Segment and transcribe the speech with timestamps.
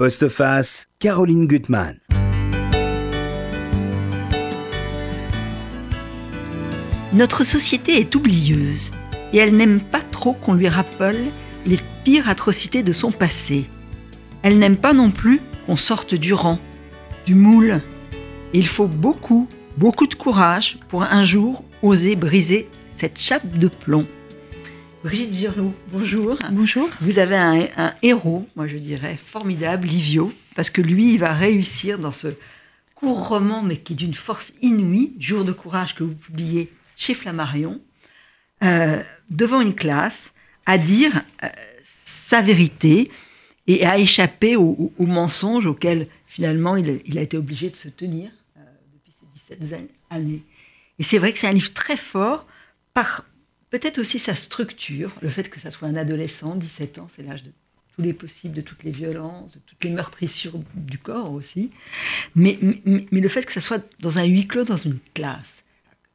[0.00, 1.98] Postface, Caroline Gutmann.
[7.12, 8.92] Notre société est oublieuse
[9.34, 11.22] et elle n'aime pas trop qu'on lui rappelle
[11.66, 13.68] les pires atrocités de son passé.
[14.42, 16.58] Elle n'aime pas non plus qu'on sorte du rang,
[17.26, 17.82] du moule.
[18.54, 24.06] il faut beaucoup, beaucoup de courage pour un jour oser briser cette chape de plomb.
[25.02, 26.38] Brigitte Giraud, bonjour.
[26.50, 26.90] Bonjour.
[27.00, 31.32] Vous avez un, un, héros, moi je dirais, formidable, Livio, parce que lui, il va
[31.32, 32.28] réussir dans ce
[32.94, 37.14] court roman, mais qui est d'une force inouïe, Jour de courage que vous publiez chez
[37.14, 37.80] Flammarion,
[38.62, 40.34] euh, devant une classe,
[40.66, 41.48] à dire euh,
[41.94, 43.10] sa vérité
[43.66, 48.60] et à échapper aux, mensonges auxquels finalement il a, été obligé de se tenir euh,
[48.92, 49.14] depuis
[49.48, 50.42] ces 17 années.
[50.98, 52.46] Et c'est vrai que c'est un livre très fort
[52.92, 53.24] par
[53.70, 57.42] peut-être aussi sa structure, le fait que ça soit un adolescent, 17 ans, c'est l'âge
[57.42, 57.50] de
[57.94, 61.70] tous les possibles, de toutes les violences, de toutes les meurtrissures du corps aussi,
[62.34, 65.64] mais, mais, mais le fait que ça soit dans un huis clos, dans une classe.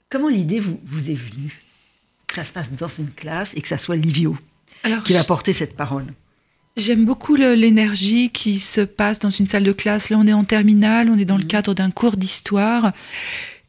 [0.09, 1.62] Comment l'idée vous, vous, est venue?
[2.28, 4.38] Que ça se passe dans une classe et que ça soit Livio
[5.06, 6.14] qui va porter cette parole?
[6.78, 10.09] J'aime beaucoup l'énergie qui se passe dans une salle de classe.
[10.09, 11.50] Là, on est en terminale, on est dans le mhm.
[11.50, 12.92] cadre d'un cours d'histoire.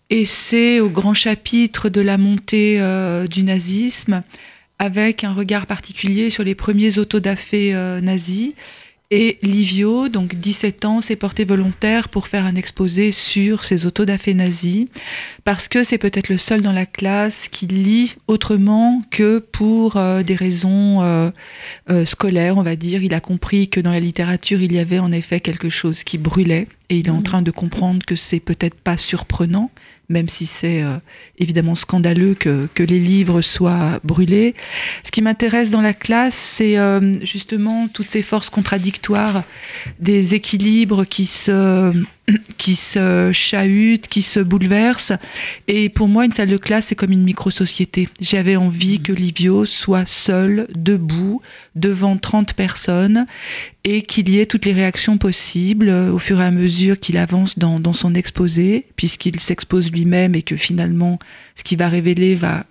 [0.09, 4.23] Et c'est au grand chapitre de la montée euh, du nazisme,
[4.79, 8.53] avec un regard particulier sur les premiers autodafés euh, nazis.
[9.12, 14.34] Et Livio, donc 17 ans, s'est porté volontaire pour faire un exposé sur ces autodafés
[14.34, 14.87] nazis,
[15.45, 20.25] parce que c'est peut-être le seul dans la classe qui lit autrement que pour euh,
[20.25, 21.31] des raisons euh,
[21.89, 23.05] euh, scolaires, on va dire.
[23.05, 26.19] Il a compris que dans la littérature, il y avait en effet quelque chose qui
[26.19, 27.23] brûlait, et il est en mmh.
[27.23, 29.71] train de comprendre que c'est peut-être pas surprenant,
[30.09, 30.97] même si c'est euh,
[31.39, 34.55] évidemment scandaleux que, que, les livres soient brûlés.
[35.05, 39.43] Ce qui m'intéresse dans la classe, c'est euh, justement toutes ces forces contradictoires,
[39.99, 41.93] des équilibres qui se
[42.59, 45.13] qui se chahute, qui se bouleverse.
[45.69, 48.09] Et pour moi, une salle de classe, c'est comme une micro-société.
[48.21, 51.41] J'avais envie que Livio soit seul, debout,
[51.75, 53.27] devant 30 personnes,
[53.84, 57.59] et qu'il y ait toutes les réactions possibles au fur et à mesure qu'il avance
[57.59, 61.19] dans, dans son exposé, puisqu'il s'expose lui-même et que finalement,
[61.55, 62.67] ce qu'il va révéler va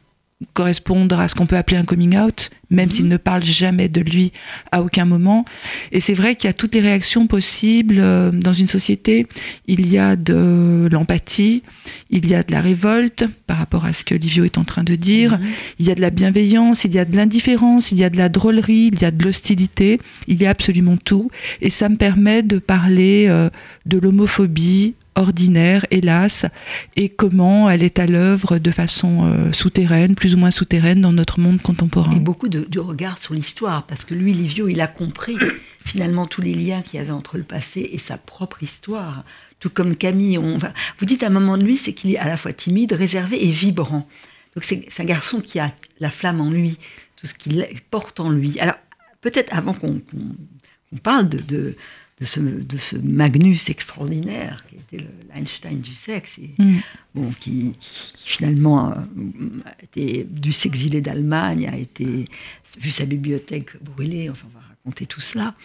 [0.53, 3.11] correspondre à ce qu'on peut appeler un coming out, même s'il mhm.
[3.11, 4.33] ne parle jamais de lui
[4.71, 5.45] à aucun moment.
[5.93, 9.27] Et c'est vrai qu'il y a toutes les réactions possibles euh, dans une société.
[9.67, 11.63] Il y a de l'empathie,
[12.09, 14.83] il y a de la révolte par rapport à ce que Livio est en train
[14.83, 15.47] de dire, mhm.
[15.79, 18.17] il y a de la bienveillance, il y a de l'indifférence, il y a de
[18.17, 21.31] la drôlerie, il y a de l'hostilité, il y a absolument tout.
[21.61, 23.49] Et ça me permet de parler euh,
[23.85, 26.45] de l'homophobie, ordinaire, hélas,
[26.95, 31.11] et comment elle est à l'œuvre de façon euh, souterraine, plus ou moins souterraine, dans
[31.11, 32.15] notre monde contemporain.
[32.15, 35.37] Et beaucoup de, regard sur l'histoire, parce que lui, Livio, il a compris
[35.85, 39.23] finalement tous les liens qu'il y avait entre le passé et sa propre histoire.
[39.59, 40.73] Tout comme Camille, on va...
[40.99, 43.43] vous dites à un moment de lui, c'est qu'il est à la fois timide, réservé
[43.43, 44.07] et vibrant.
[44.55, 46.77] Donc c'est un garçon qui a la flamme en lui,
[47.17, 48.57] tout ce qu'il porte en lui.
[48.59, 48.75] Alors
[49.21, 50.01] peut-être avant qu'on
[51.03, 51.75] parle de de
[52.23, 56.79] ce, de ce Magnus extraordinaire qui était l'Einstein du sexe, et, mm.
[57.13, 57.75] bon, qui,
[58.23, 59.05] finalement a,
[59.83, 62.25] été dû s'exiler d'Allemagne, a été
[62.79, 64.29] vu sa bibliothèque brûlée.
[64.29, 65.55] Enfin, on va raconter tout cela.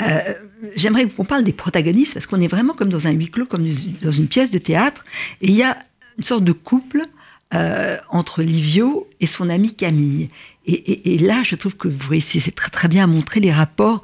[0.00, 0.34] Euh,
[0.76, 3.66] j'aimerais qu'on parle des protagonistes parce qu'on est vraiment comme dans un huis clos, comme
[4.02, 5.04] dans une pièce de théâtre,
[5.40, 5.78] et il y a
[6.18, 7.02] une sorte de couple
[7.54, 10.28] euh, entre Livio et son amie Camille.
[10.66, 14.02] Et, et, là, je trouve que vous réussissez très très bien à montrer les rapports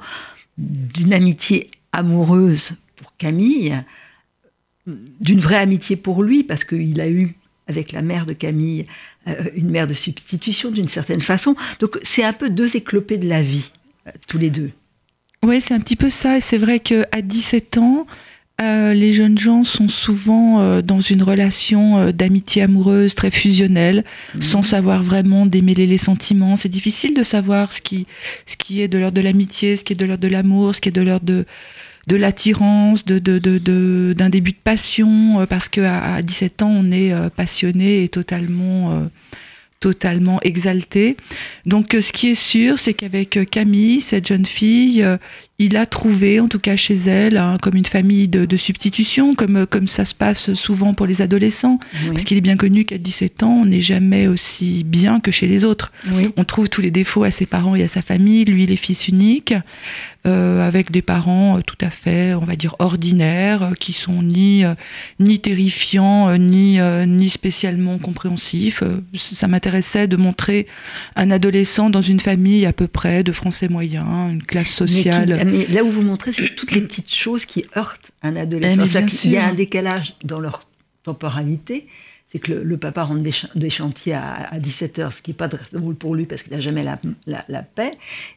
[0.57, 3.83] d'une amitié amoureuse pour Camille,
[4.87, 7.35] d'une vraie amitié pour lui, parce qu'il a eu
[7.67, 8.87] avec la mère de Camille
[9.27, 11.55] euh, une mère de substitution d'une certaine façon.
[11.79, 13.71] Donc c'est un peu deux éclopés de la vie,
[14.07, 14.71] euh, tous les deux.
[15.43, 16.37] Oui, c'est un petit peu ça.
[16.37, 18.07] Et c'est vrai qu'à 17 ans,
[18.61, 24.03] euh, les jeunes gens sont souvent dans une relation d'amitié amoureuse très fusionnelle,
[24.35, 24.41] mhm.
[24.41, 26.57] sans savoir vraiment démêler les sentiments.
[26.57, 28.07] C'est difficile de savoir ce qui,
[28.45, 30.81] ce qui est de l'ordre de l'amitié, ce qui est de l'ordre de l'amour, ce
[30.81, 31.45] qui est de l'ordre de,
[32.07, 36.91] de l'attirance, de, d'un de, début de passion, euh, parce qu'à à 17 ans, on
[36.91, 39.05] est euh, passionné et totalement, euh,
[39.79, 41.17] totalement exalté.
[41.65, 45.05] Donc, ce qui est sûr, c'est qu'avec Camille, cette jeune fille,
[45.65, 49.65] il a trouvé, en tout cas chez elle, hein, comme une famille de, substitution, comme,
[49.65, 51.79] comme ça se passe souvent pour les adolescents.
[52.11, 55.47] Parce qu'il est bien connu qu'à 17 ans, on n'est jamais aussi bien que chez
[55.47, 55.91] les autres.
[56.37, 58.45] On trouve tous les défauts à ses parents et à sa famille.
[58.45, 59.53] Lui, il est fils unique.
[60.27, 64.21] euh, avec des parents euh, tout à fait, on va dire, ordinaires, euh, qui sont
[64.21, 64.63] ni,
[65.19, 68.83] ni terrifiants, ni, ni spécialement compréhensifs.
[69.15, 70.67] Ça m'intéressait de montrer
[71.15, 75.50] un adolescent dans une famille à peu près de français moyens, une classe sociale.
[75.51, 78.85] Mais, là où vous montrez, c'est toutes les petites choses qui heurtent un adolescent.
[79.23, 80.67] Il y a un décalage dans leur
[81.03, 81.87] temporalité
[82.31, 83.23] c'est que le, papa rentre
[83.55, 86.81] des, chantiers à, 17h, ce qui n'est pas drôle pour lui parce qu'il n'a jamais
[86.81, 87.91] la, paix,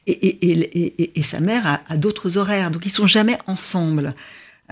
[0.09, 2.73] et, sa mère a d'autres horaires.
[2.73, 4.15] Donc ils sont jamais ensemble.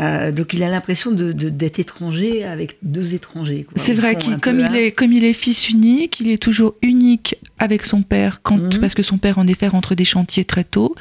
[0.00, 3.66] Euh, donc il a l'impression d'être de, étranger avec deux étrangers.
[3.76, 7.36] C'est vrai qu'il comme il est comme il est fils unique, il est toujours unique
[7.62, 8.80] avec son père quand mhm.
[8.80, 10.96] parce que son père en effet rentre des chantiers très tôt.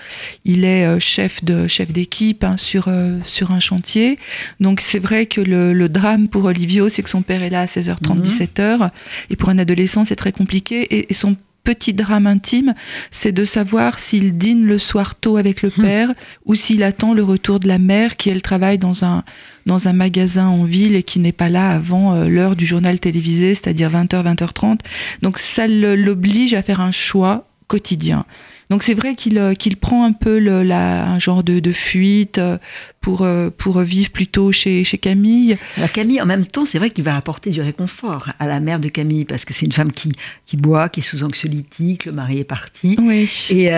[0.45, 4.19] Il est euh, chef de chef d'équipe hein, sur euh, sur un chantier.
[4.59, 7.65] Donc c'est vrai que le, drame pour Olivio, c'est que son père est là à
[7.65, 8.91] 16h30 17h
[9.31, 12.73] et pour un adolescent, c'est très compliqué et, et son petit drame intime,
[13.11, 15.81] c'est de savoir s'il dîne le soir tôt avec le hmm.
[15.81, 16.13] père
[16.45, 19.23] ou s'il attend le retour de la mère qui, elle, travaille dans un,
[19.65, 22.99] dans un magasin en ville et qui n'est pas là avant euh, l'heure du journal
[22.99, 24.79] télévisé, c'est-à-dire 20h, 20h30.
[25.21, 28.25] Donc ça l'oblige à faire un choix quotidien.
[28.71, 31.71] Donc c'est vrai qu'il euh, qu'il prend un peu le, la, un genre de, de
[31.73, 32.57] fuite euh,
[33.01, 35.57] pour, euh, pour vivre plutôt chez, chez Camille.
[35.75, 38.79] Alors Camille, en même temps, c'est vrai qu'il va apporter du réconfort à la mère
[38.79, 40.13] de Camille, parce que c'est une femme qui,
[40.45, 42.95] qui boit, qui est sous anxiolytique, le mari est parti.
[43.01, 43.29] Oui.
[43.49, 43.69] Et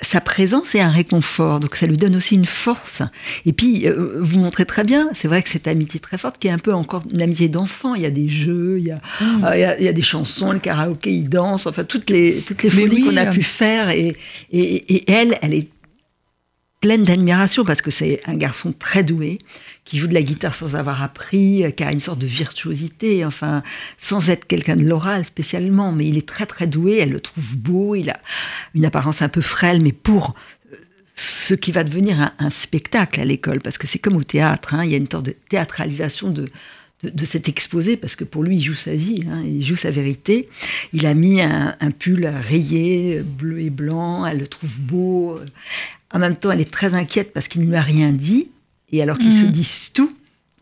[0.00, 3.02] sa présence est un réconfort, donc ça lui donne aussi une force.
[3.46, 6.46] Et puis, euh, vous montrez très bien, c'est vrai que cette amitié très forte, qui
[6.46, 9.00] est un peu encore une amitié d'enfant, il y a des jeux, il y a,
[9.20, 9.44] mm.
[9.44, 12.70] euh, il, y a, des chansons, le karaoké, ils dansent, enfin toutes les, toutes les
[12.70, 13.32] folies qu'on a euh.
[13.32, 13.90] pu faire.
[13.90, 14.16] Et,
[14.52, 15.68] et, et elle, elle est
[16.80, 19.38] pleine d'admiration parce que c'est un garçon très doué
[19.88, 23.62] qui joue de la guitare sans avoir appris, qui a une sorte de virtuosité, enfin,
[23.96, 27.56] sans être quelqu'un de l'oral spécialement, mais il est très très doué, elle le trouve
[27.56, 28.20] beau, il a
[28.74, 30.34] une apparence un peu frêle, mais pour
[30.74, 30.76] euh,
[31.16, 34.84] ce qui va devenir un, spectacle à l'école, parce que c'est comme au théâtre, hein,
[34.84, 36.50] il y a une sorte de théâtralisation de,
[37.02, 39.90] de, cet exposé, parce que pour lui, il joue sa vie, hein, il joue sa
[39.90, 40.50] vérité.
[40.92, 45.40] Il a mis un, un, pull rayé, bleu et blanc, elle le trouve beau.
[46.12, 48.48] En même temps, elle est très inquiète parce qu'il ne lui a rien dit.
[48.92, 49.50] Et alors qu'ils se mm.
[49.50, 50.12] disent tout,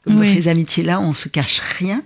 [0.07, 2.03] dans ces amitiés-là, on se cache rien.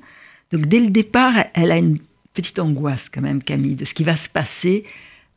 [0.53, 1.99] Donc dès le départ, elle a une
[2.35, 4.85] petite angoisse quand même, Camille, de ce qui va se passer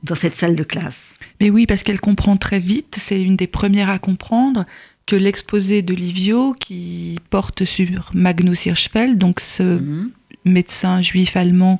[0.04, 1.16] dans cette salle de classe.
[1.40, 4.66] Mais oui, parce qu'elle comprend très vite, c'est une des premières à comprendre,
[5.06, 10.12] que l'exposé de Livio, qui porte sur Magnus Hirschfeld, donc ce mm.
[10.46, 11.80] médecin juif allemand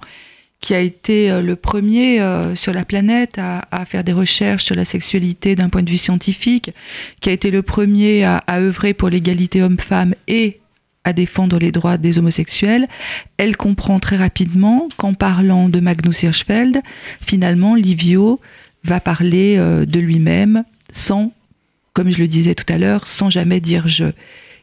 [0.64, 4.76] qui a été euh, le premier euh, sur la planète à, faire des recherches sur
[4.76, 6.72] la sexualité d'un point de vue scientifique,
[7.20, 10.62] qui a été le premier à, œuvrer pour l'égalité homme-femme et
[11.04, 12.88] à défendre les droits des homosexuels,
[13.36, 16.82] elle comprend très rapidement qu'en parlant de Magnus Hirschfeld,
[17.20, 18.40] finalement, Livio
[18.86, 20.64] va parler euh, de lui-même
[20.94, 21.34] sans,
[21.92, 24.06] comme je le disais tout à l'heure, sans jamais dire je.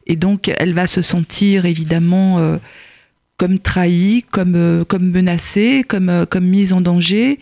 [0.06, 2.58] Et donc, elle va se sentir évidemment
[3.40, 7.40] comme trahie, comme, euh, comme menacée, comme, euh, comme mise en danger.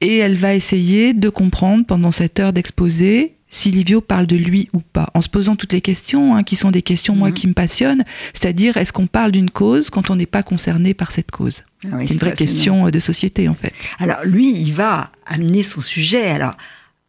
[0.00, 4.68] Et elle va essayer de comprendre pendant cette heure d'exposé si Livio parle de lui
[4.72, 7.34] ou pas, en se posant toutes les questions, hein, qui sont des questions, moi, mhm.
[7.34, 11.10] qui me passionnent, c'est-à-dire, est-ce qu'on parle d'une cause quand on n'est pas concerné par
[11.10, 11.64] cette cause?
[11.84, 13.72] Ah C'est une vraie question euh, de société, en fait.
[13.98, 16.54] Alors, lui, il va amener son sujet, alors,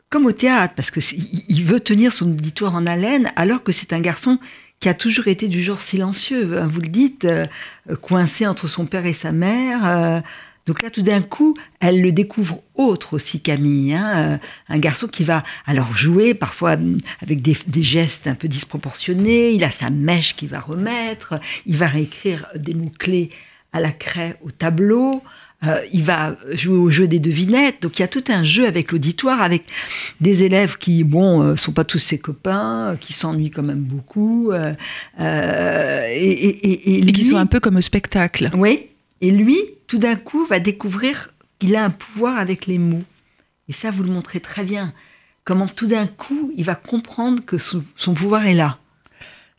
[0.10, 4.02] comme au théâtre, parce qu'il veut tenir son auditoire en haleine, alors que c'est un
[4.02, 4.40] garçon
[4.81, 7.45] qui a toujours été du genre silencieux, hein, vous le dites, euh,
[8.01, 9.86] coincé entre son père et sa mère.
[9.86, 10.22] Euh.
[10.66, 13.94] donc là, tout d'un coup, elle le découvre autre aussi, Camille.
[13.94, 14.38] Hein, euh,
[14.69, 19.51] un garçon qui va alors jouer parfois hum, avec des, gestes un peu disproportionnés.
[19.51, 21.36] Il a sa mèche qu'il va remettre.
[21.67, 23.29] Il va réécrire des mots-clés
[23.74, 25.22] à la craie au tableau.
[25.63, 27.84] Euh, il va jouer au jeu des devinettes.
[27.84, 29.63] Donc il y a tout un jeu avec l'auditoire, avec
[30.20, 34.51] des élèves qui, bon, euh, sont pas tous ses copains, qui s'ennuient quand même beaucoup.
[34.51, 34.74] Euh,
[36.10, 38.50] et, qui sont un peu comme au spectacle.
[38.56, 38.88] Oui.
[39.22, 43.03] Et lui, tout d'un coup, va découvrir qu'il a un pouvoir avec les mots.
[43.70, 44.94] Et ça, vous le montrez très bien.
[45.44, 48.80] Comment tout d'un coup, il va comprendre que son pouvoir est là.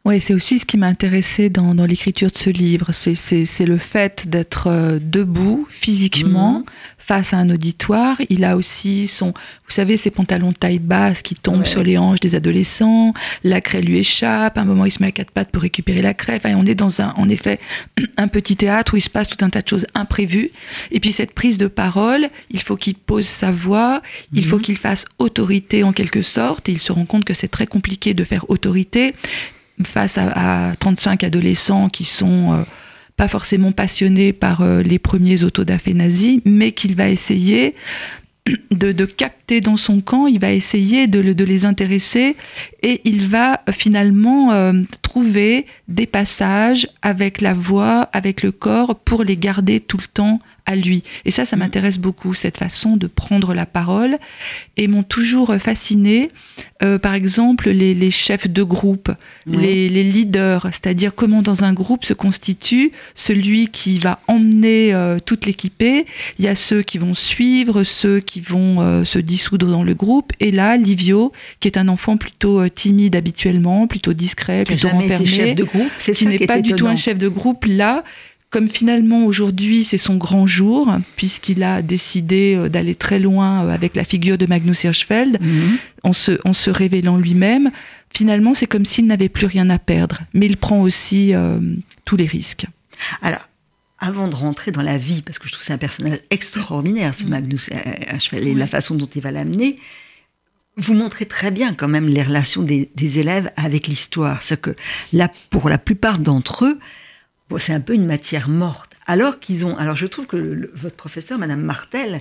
[0.05, 2.91] Oui, c'est aussi ce qui m'a intéressé dans, dans l'écriture de ce livre.
[2.93, 6.65] C'est le fait d'être euh, debout physiquement mhm.
[6.99, 8.21] face à un auditoire.
[8.29, 12.19] Il a aussi son, vous savez, ses pantalons taille basse qui tombent sur les hanches
[12.19, 13.15] des adolescents.
[13.45, 14.59] La craie lui échappe.
[14.59, 16.35] À un moment, il se met à quatre pattes pour récupérer la craie.
[16.39, 17.61] Enfin, on est dans un, en effet,
[18.17, 20.51] un petit théâtre où il se passe tout un tas de choses imprévues.
[20.91, 24.03] Et puis cette prise de parole, il faut qu'il pose sa voix.
[24.33, 24.63] Il faut mhm.
[24.63, 26.69] qu'il fasse autorité en quelque sorte.
[26.69, 29.15] Et il se rend compte que c'est très compliqué de faire autorité
[29.85, 32.63] face à, 35 adolescents qui sont euh,
[33.17, 37.75] pas forcément passionnés par euh, les premiers autodafés nazis, mais qu'il va essayer
[38.73, 42.37] de, capter dans son camp, il va essayer de, les intéresser
[42.83, 49.23] et il va finalement euh, trouver des passages avec la voix, avec le corps, pour
[49.23, 51.03] les garder tout le temps à lui.
[51.25, 51.59] Et ça, ça mm.
[51.61, 54.19] m'intéresse beaucoup, cette façon de prendre la parole.
[54.77, 56.31] Et m'ont toujours fasciné,
[56.83, 59.11] euh, par exemple, les, chefs de groupe,
[59.47, 65.47] les, leaders, c'est-à-dire comment dans un groupe se constitue celui qui va emmener euh, toute
[65.47, 66.07] l'équipée.
[66.39, 69.95] Il y a ceux qui vont suivre, ceux qui vont euh, se dissoudre dans le
[69.95, 70.33] groupe.
[70.41, 75.55] Et là, Livio, qui est un enfant plutôt timide habituellement, plutôt discret, plutôt renfermé,
[76.15, 78.05] qui n'est pas du tout un chef de groupe, là,
[78.53, 83.71] comme finalement aujourd'hui c'est son grand jour, puisqu'il a décidé euh, d'aller très loin euh,
[83.71, 85.79] avec la figure de Magnus Hirschfeld, mhm.
[86.05, 87.73] en, se, en se révélant lui-même,
[88.15, 90.21] finalement c'est comme s'il n'avait plus rien à perdre.
[90.35, 91.59] Mais il prend aussi euh,
[92.05, 92.67] tous les risques.
[93.23, 93.49] Alors,
[93.99, 97.25] avant de rentrer dans la vie, parce que je trouve c'est un personnage extraordinaire, ce
[97.25, 97.71] Magnus
[98.07, 99.77] Hirschfeld, et la façon dont il va l'amener,
[100.77, 104.43] vous montrez très bien quand même les relations des, des élèves avec l'histoire.
[104.43, 104.75] Ce que
[105.13, 106.79] là, pour la plupart d'entre eux,
[107.59, 108.93] c'est un peu une matière morte.
[109.07, 109.77] Alors qu'ils ont.
[109.77, 112.21] Alors je trouve que votre professeur, Madame Martel,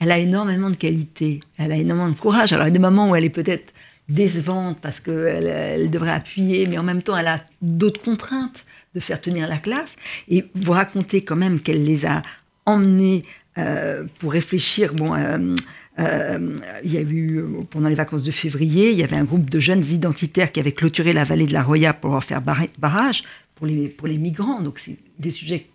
[0.00, 2.52] elle a énormément de qualité, elle a énormément de courage.
[2.52, 3.72] Alors il y a des moments où elle est peut-être
[4.08, 8.64] décevante parce qu'elle elle devrait appuyer, mais en même temps elle a d'autres contraintes
[8.94, 9.96] de faire tenir la classe.
[10.28, 12.22] Et vous racontez quand même qu'elle les a
[12.66, 13.24] emmenés
[13.58, 14.94] euh, pour réfléchir.
[14.94, 15.54] Bon, euh,
[15.98, 19.48] euh, il y a eu, pendant les vacances de février, il y avait un groupe
[19.48, 23.22] de jeunes identitaires qui avaient clôturé la vallée de la Roya pour leur faire barrage
[23.54, 24.60] pour les, pour les migrants.
[24.60, 25.66] Donc, c'est des sujets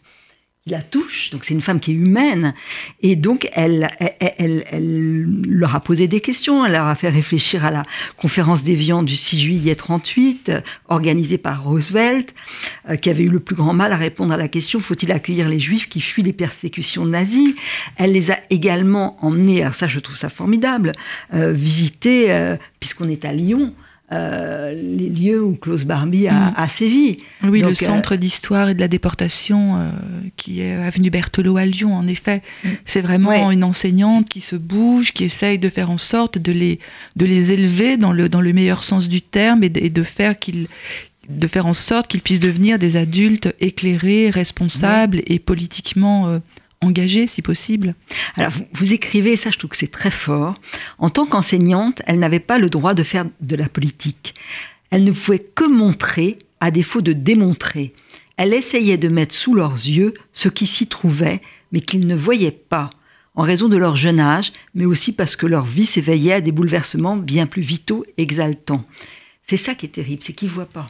[0.63, 1.29] qui la touchent.
[1.29, 2.53] Donc, c'est une femme qui est humaine.
[3.01, 3.87] Et donc, elle,
[4.19, 6.65] elle, elle, leur a posé des questions.
[6.65, 7.83] Elle leur a fait réfléchir à la
[8.17, 10.51] conférence des viandes du 6 juillet 38,
[10.89, 12.35] organisée par Roosevelt,
[12.89, 15.47] euh, qui avait eu le plus grand mal à répondre à la question faut-il accueillir
[15.47, 17.55] les juifs qui fuient les persécutions nazies?
[17.95, 20.91] Elle les a également emmenés, alors ça, je trouve ça formidable,
[21.33, 23.73] euh, visiter, euh, puisqu'on est à Lyon,
[24.11, 26.69] euh, les lieux où Klaus Barbie a, mm.
[26.69, 27.19] sévi.
[27.43, 29.89] Oui, le euh, centre d'histoire et de la déportation euh,
[30.35, 32.41] qui est avenue Berthelot à Lyon, en effet.
[32.63, 32.69] Mm.
[32.85, 36.79] C'est vraiment une enseignante qui se bouge, qui essaye de faire en sorte de les,
[37.17, 40.67] de les élever dans le, dans le meilleur sens du terme et de, faire qu'ils
[41.29, 46.39] de faire en sorte qu'ils puissent devenir des adultes éclairés, responsables et politiquement
[46.81, 47.95] engagée, si possible.
[48.35, 50.55] Alors, vous, écrivez, ça je trouve que c'est très fort,
[50.97, 54.33] en tant qu'enseignante, elle n'avait pas le droit de faire de la politique.
[54.89, 57.93] Elle ne pouvait que montrer, à défaut de démontrer.
[58.37, 62.51] Elle essayait de mettre sous leurs yeux ce qui s'y trouvait, mais qu'ils ne voyaient
[62.51, 62.89] pas,
[63.35, 66.51] en raison de leur jeune âge, mais aussi parce que leur vie s'éveillait à des
[66.51, 68.85] bouleversements bien plus vitaux, exaltants.
[69.41, 70.87] C'est ça qui est terrible, c'est qu'ils ne voient pas.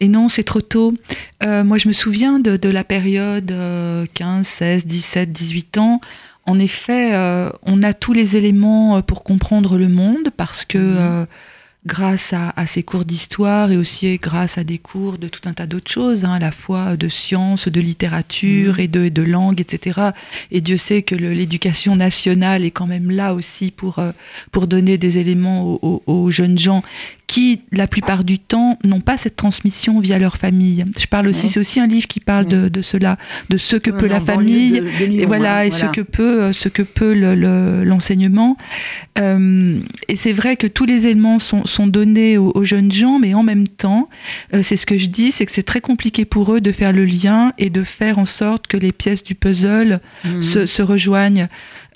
[0.00, 0.94] Et non, c'est trop tôt.
[1.42, 3.54] Euh, moi, je me souviens de, la période
[4.14, 6.00] 15, 16, 17, 18 ans.
[6.46, 10.78] En effet, euh, on a tous les éléments euh, pour comprendre le monde parce que
[10.78, 11.26] mhm
[11.86, 15.66] grâce à, ces cours d'histoire et aussi grâce à des cours de tout un tas
[15.66, 18.80] d'autres choses, hein, à la fois de sciences, de littérature mmh.
[18.80, 20.00] et, de, de, langue, etc.
[20.50, 24.10] Et Dieu sait que l'éducation nationale est quand même là aussi pour, euh,
[24.50, 26.82] pour donner des éléments aux, jeunes gens
[27.28, 30.84] qui, la plupart du temps, n'ont pas cette transmission via leur famille.
[30.98, 33.16] Je parle aussi, c'est aussi un livre qui parle de, de, cela,
[33.48, 36.82] de ce que peut la famille, et voilà, et ce que peut, euh, ce que
[36.82, 37.14] peut
[37.84, 38.56] l'enseignement.
[39.16, 39.78] Le, euh,
[40.08, 43.42] et c'est vrai que tous les éléments sont sont donnés aux, jeunes gens, mais en
[43.42, 44.08] même temps,
[44.54, 46.92] euh, c'est ce que je dis, c'est que c'est très compliqué pour eux de faire
[46.92, 50.40] le lien et de faire en sorte que les pièces du puzzle mhm.
[50.42, 51.48] se, rejoignent.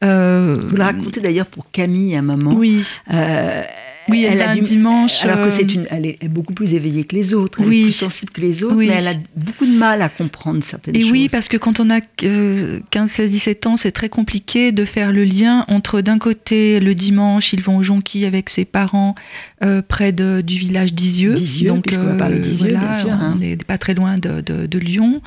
[0.02, 2.54] Euh, Vous le racontez d'ailleurs pour Camille à un moment.
[2.54, 2.84] Oui.
[3.12, 3.62] Euh,
[4.08, 5.24] oui, elle, a un dimanche.
[5.24, 7.80] Alors que c'est euh, une, elle est, beaucoup plus éveillée que les autres, elle oui.
[7.80, 10.94] est plus sensible que les autres, mais elle a beaucoup de mal à comprendre certaines
[10.94, 11.04] choses.
[11.04, 14.84] Et oui, parce que quand on a 15, 16, 17 ans, c'est très compliqué de
[14.84, 19.14] faire le lien entre d'un côté le dimanche, ils vont au Jonquille avec ses parents
[19.62, 21.36] euh, près de, du village d'Isieux.
[21.66, 23.10] donc euh, parle d'Isieux, bien sûr.
[23.10, 25.20] On n'est pas très loin de, de, de Lyon.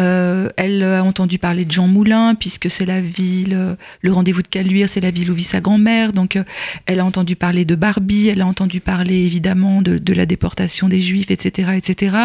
[0.00, 4.42] Euh, elle a entendu parler de Jean Moulin, puisque c'est la ville, euh, le rendez-vous
[4.42, 6.12] de Caluire, c'est la ville où vit sa grand-mère.
[6.12, 6.44] Donc, euh,
[6.86, 11.00] elle a entendu parler de Barbie, elle a entendu parler évidemment de, la déportation des
[11.00, 12.16] Juifs, etc., etc.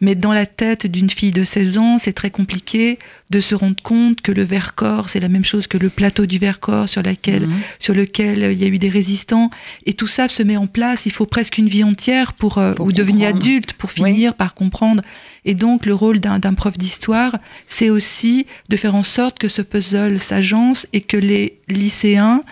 [0.00, 2.98] Mais dans la tête d'une fille de 16 ans, c'est très compliqué
[3.30, 6.38] de se rendre compte que le Vercors, c'est la même chose que le plateau du
[6.38, 7.60] Vercors sur, laquelle, mhm.
[7.78, 9.50] sur lequel il y a eu des résistants.
[9.86, 11.06] Et tout ça se met en place.
[11.06, 15.02] Il faut presque une vie entière pour, ou devenir adulte pour finir par comprendre.
[15.44, 19.62] Et donc, le rôle d'un prof d'histoire, c'est aussi de faire en sorte que ce
[19.62, 22.42] puzzle s'agence et que les lycéens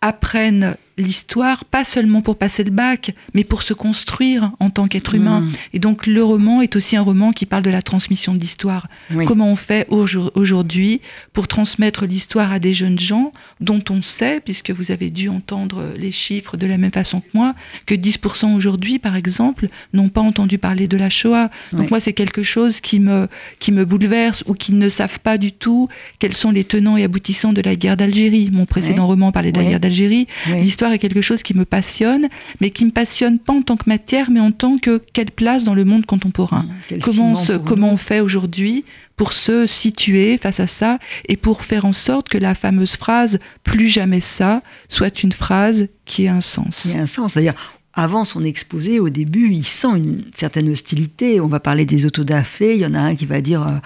[0.00, 5.14] apprennent l'histoire, pas seulement pour passer le bac, mais pour se construire en tant qu'être
[5.14, 5.40] humain.
[5.42, 5.50] Mm.
[5.74, 8.88] Et donc le roman est aussi un roman qui parle de la transmission de l'histoire.
[9.14, 9.24] Oui.
[9.26, 11.00] Comment on fait aujourd- aujourd'hui
[11.32, 15.84] pour transmettre l'histoire à des jeunes gens dont on sait, puisque vous avez dû entendre
[15.98, 17.54] les chiffres de la même façon que moi,
[17.86, 21.50] que 10% aujourd'hui, par exemple, n'ont pas entendu parler de la Shoah.
[21.72, 21.86] Donc Oui.
[21.90, 25.52] moi, c'est quelque chose qui me, qui me bouleverse ou qui ne savent pas du
[25.52, 25.88] tout
[26.18, 28.50] quels sont les tenants et aboutissants de la guerre d'Algérie.
[28.52, 29.10] Mon précédent Oui.
[29.10, 30.26] roman parlait de la guerre d'Algérie.
[30.48, 30.60] Oui.
[30.86, 32.28] L'histoire est quelque chose qui me passionne,
[32.60, 35.64] mais qui me passionne pas en tant que matière, mais en tant que quelle place
[35.64, 36.64] dans le monde contemporain.
[36.88, 38.84] Quel Comment, on se- comment on fait aujourd'hui
[39.16, 43.38] pour se situer face à ça et pour faire en sorte que la fameuse phrase
[43.64, 46.86] plus jamais ça soit une phrase qui ait un sens.
[46.94, 47.32] A un sens.
[47.32, 47.54] C'est-à-dire,
[47.96, 51.40] avant son exposé, au début, il sent une certaine hostilité.
[51.40, 52.74] On va parler des autodafés.
[52.74, 53.78] Il y en a un qui va dire euh,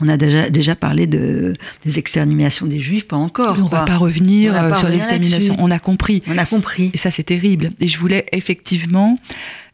[0.00, 1.52] on a déjà, déjà parlé de,
[1.84, 3.56] des exterminations des juifs, pas encore.
[3.58, 3.80] On quoi.
[3.80, 5.56] va pas revenir va euh, pas sur l'extermination.
[5.58, 6.22] On a compris.
[6.28, 6.92] On a compris.
[6.94, 7.70] Et ça, c'est terrible.
[7.80, 9.18] Et je voulais effectivement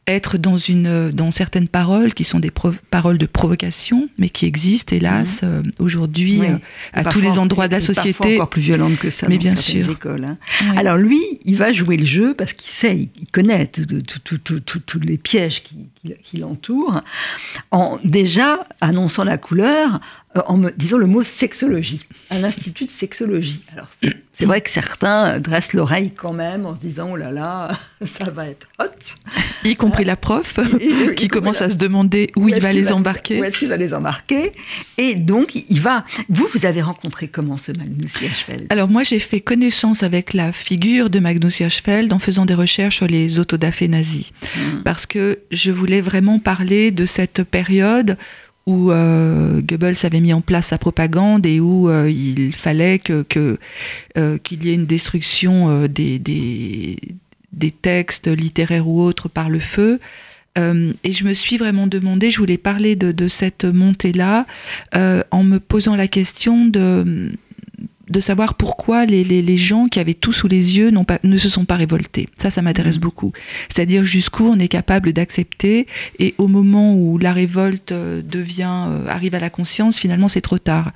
[0.09, 2.50] être dans une euh, dans certaines paroles qui sont des
[2.90, 6.47] paroles de provocation, mais qui existent hélas euh, aujourd'hui Oui.
[6.49, 6.56] euh,
[6.92, 8.35] à tous les endroits de la parfois société.
[8.37, 9.92] encore plus violente que ça Mais dans bien certaines sûr.
[9.92, 10.25] écoles.
[10.25, 10.38] hein.
[10.76, 15.62] Alors lui, il va jouer le jeu parce qu'il sait, il connaît tous les pièges
[15.62, 17.00] qui, qui- qui l'entourent,
[17.71, 20.00] en déjà annonçant la couleur,
[20.35, 23.61] en me disant le mot sexologie, un institut de sexologie.
[23.73, 27.30] Alors c'est c'est vrai que certains dressent l'oreille quand même en se disant oh là
[27.30, 27.70] là,
[28.04, 28.87] ça va être hot.
[29.64, 32.92] y compris la prof, Et- et- qui commence à se demander où, il va les
[32.92, 33.40] embarquer.
[33.40, 34.52] Où est-ce qu'il va les embarquer
[34.99, 36.04] Et donc il va.
[36.28, 38.66] Vous, vous avez rencontré comment ce Magnus Hirschfeld?
[38.70, 42.96] Alors moi, j'ai fait connaissance avec la figure de Magnus Hirschfeld en faisant des recherches
[42.96, 44.32] sur les autodafés nazis.
[44.56, 44.82] Hmm.
[44.82, 48.16] Parce que je voulais vraiment parler de cette période
[48.66, 53.25] où euh, Goebbels avait mis en place sa propagande et où euh, il fallait que
[54.16, 60.00] euh, qu'il y ait une destruction des, des, textes littéraires ou autres par le feu.
[60.57, 64.47] Et je me suis vraiment demandé, je voulais parler de, cette montée-là
[64.92, 67.33] en me posant la question de,
[68.12, 71.38] de savoir pourquoi les, les, les gens qui avaient tout sous les yeux pas, ne
[71.38, 72.28] se sont pas révoltés.
[72.37, 73.00] Ça, ça m'intéresse Mhm.
[73.02, 73.33] beaucoup.
[73.75, 75.87] C'est-à-dire jusqu'où on est capable d'accepter
[76.19, 80.40] et au moment où la révolte euh, devient, euh, arrive à la conscience, finalement c'est
[80.42, 80.92] trop tard.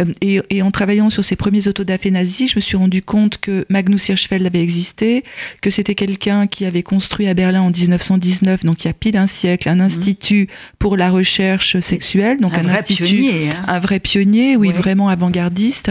[0.00, 3.38] Euh, et, et en travaillant sur ces premiers autodafés nazis, je me suis rendu compte
[3.38, 5.24] que Magnus Hirschfeld avait existé,
[5.60, 9.16] que c'était quelqu'un qui avait construit à Berlin en 1919, donc il y a pile
[9.16, 13.50] un siècle, un institut pour la recherche sexuelle, donc un, un, vrai institut pionnier.
[13.50, 13.64] hein.
[13.66, 15.90] un vrai pionnier, oui, vraiment avant-gardiste.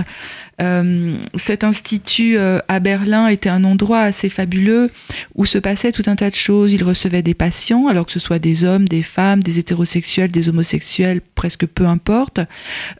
[0.61, 4.89] Euh, cet institut euh, à Berlin était un endroit assez fabuleux
[5.35, 6.71] où se passait tout un tas de choses.
[6.73, 10.49] Il recevait des patients, alors que ce soit des hommes, des femmes, des hétérosexuels, des
[10.49, 12.39] homosexuels, presque peu importe,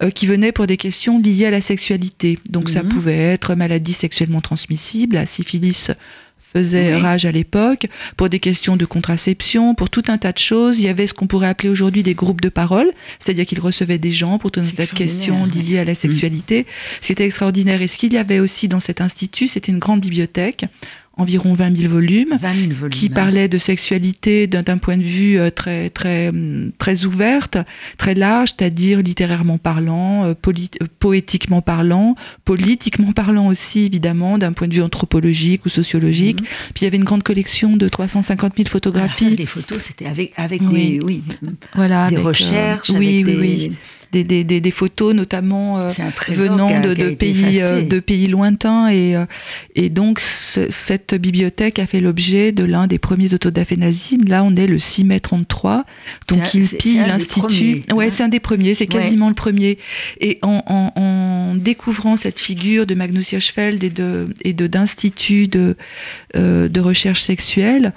[0.02, 2.40] euh, qui venaient pour des questions liées à la sexualité.
[2.50, 2.90] Donc ça Mhm.
[2.90, 5.92] pouvait être maladie sexuellement transmissible, la syphilis
[6.54, 7.02] faisait Oui.
[7.02, 7.88] rage à l'époque,
[8.18, 10.80] pour des questions de contraception, pour tout un tas de choses.
[10.80, 12.92] Il y avait ce qu'on pourrait appeler aujourd'hui des groupes de parole,
[13.24, 16.66] c'est-à-dire qu'ils recevaient des gens pour tout un tas de questions liées à la sexualité.
[17.00, 17.82] Ce qui était extraordinaire.
[17.82, 20.66] Et ce qu'il y avait aussi dans cet institut, c'était une grande bibliothèque,
[21.22, 22.90] environ 20 000 volumes, 20 000 volumes.
[22.90, 23.14] qui hein.
[23.14, 27.58] parlait de sexualité d'un point de vue euh, très très hum, très ouverte,
[27.98, 34.68] très large, c'est-à-dire littérairement parlant, euh, euh, poétiquement parlant, politiquement parlant aussi évidemment d'un point
[34.68, 36.42] de vue anthropologique ou sociologique.
[36.42, 36.48] Mhm.
[36.74, 39.82] Puis il y avait une grande collection de 350 000 Alors ça, photographies, les photos,
[39.82, 41.00] c'était avec, avec Oui.
[41.00, 41.24] des, oui,
[41.76, 43.72] voilà, des avec, euh, recherches, oui, avec oui, des, oui,
[44.12, 45.80] des, des, des, des photos notamment.
[45.80, 45.90] euh,
[46.30, 49.26] venant de, de pays euh, de pays lointains et euh,
[49.76, 54.44] et donc ce- cette bibliothèque a fait l'objet de l'un des premiers autodafés nazis là
[54.44, 55.86] on est le 6 mai 33
[56.28, 58.10] donc il pille l'institut ouais hein.
[58.12, 59.02] c'est un des premiers c'est Ouais.
[59.02, 59.78] quasiment le premier
[60.20, 65.48] et en, en, en découvrant cette figure de Magnus Hirschfeld et de et de d'instituts
[65.48, 65.78] de
[66.36, 67.94] euh, de recherche sexuelle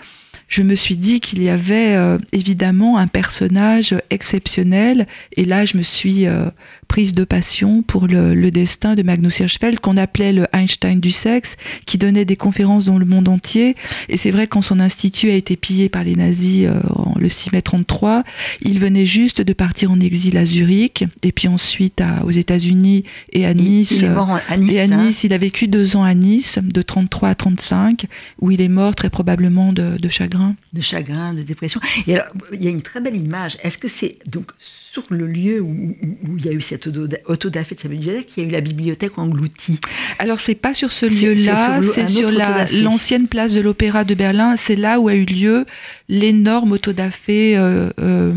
[0.48, 5.06] je me suis dit qu'il y avait euh, évidemment un personnage exceptionnel.
[5.36, 6.50] Et là je me suis euh,
[6.84, 11.10] prise de passion pour le, le destin de Magnus Hirschfeld qu'on appelait le Einstein du
[11.10, 13.74] sexe qui donnait des conférences dans le monde entier
[14.08, 17.28] et c'est vrai quand son institut a été pillé par les nazis euh, en le
[17.28, 18.24] 6 mai 33
[18.62, 23.04] il venait juste de partir en exil à Zurich et puis ensuite à, aux États-Unis
[23.32, 24.72] et à Nice il est mort à Nice.
[24.72, 25.06] et à hein.
[25.06, 28.06] Nice, il a vécu deux ans à Nice, de 33 à 35,
[28.40, 30.56] où il est mort très probablement de, de chagrin.
[30.72, 31.80] de chagrin, de dépression.
[32.06, 33.56] Et alors, il y a une très belle image.
[33.62, 36.73] Est-ce que c'est donc sur le lieu où, où- où il y a eu cette
[36.76, 39.78] auto- autodafé de sa bibliothèque, il y a eu la bibliothèque engloutie
[40.18, 44.56] Alors c'est pas sur ce lieu-là, c'est sur la- l'ancienne place de l'Opéra de Berlin.
[44.56, 45.64] C'est là où a eu lieu
[46.08, 48.32] l'énorme autodafé euh, euh,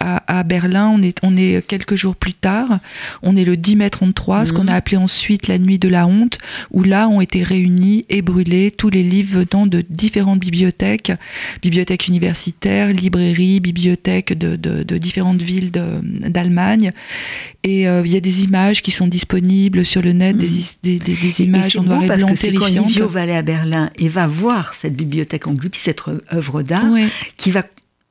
[0.00, 0.90] à à, Berlin.
[0.92, 2.80] On est, on est quelques jours plus tard.
[3.22, 6.06] On est le 10 mai 33, ce qu'on a appelé ensuite la nuit de la
[6.06, 6.38] honte,
[6.70, 11.12] où là ont été réunis et brûlés tous les livres venant de différentes bibliothèques,
[11.62, 16.92] bibliothèques universitaires, librairies, bibliothèques de, de, différentes villes d'Allemagne.
[17.62, 20.48] Et euh, il y a des images qui sont disponibles sur le net, des,
[20.82, 22.92] des, des, images en noir et blanc terrifiantes.
[22.96, 26.84] Quand va aller à Berlin et va voir cette bibliothèque engloutie, cette œuvre d'art,
[27.36, 27.64] qui va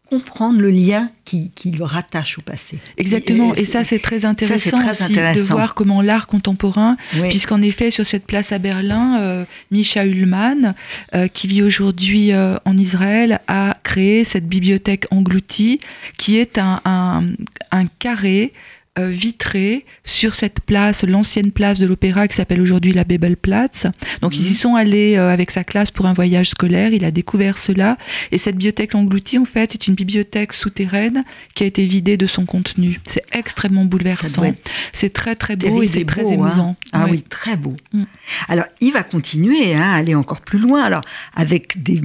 [0.09, 2.77] comprendre le lien qui, le rattache au passé.
[2.97, 6.97] Exactement, et, ça c'est très intéressant aussi de voir comment l'art contemporain,
[7.29, 10.75] puisqu'en effet sur cette place à Berlin, euh, Misha Ullmann,
[11.15, 15.79] euh, qui vit aujourd'hui euh, en Israël, a créé cette bibliothèque engloutie,
[16.17, 18.53] qui est un, un carré
[18.97, 23.87] vitré sur cette place, l'ancienne place de l'opéra qui s'appelle aujourd'hui la Bebelplatz.
[24.21, 24.55] Donc ils y mhm.
[24.55, 27.97] sont allés euh, avec sa classe pour un voyage scolaire, il a découvert cela.
[28.31, 32.27] Et cette bibliothèque engloutie, en fait, c'est une bibliothèque souterraine qui a été vidée de
[32.27, 32.99] son contenu.
[33.05, 34.53] C'est extrêmement bouleversant.
[34.93, 36.31] C'est très très beau et c'est très hein.
[36.31, 36.75] émouvant.
[36.91, 37.75] Ah oui, très beau.
[37.93, 38.03] Mm.
[38.47, 40.83] Alors il va continuer hein, à aller encore plus loin.
[40.83, 41.01] Alors
[41.35, 42.01] avec des,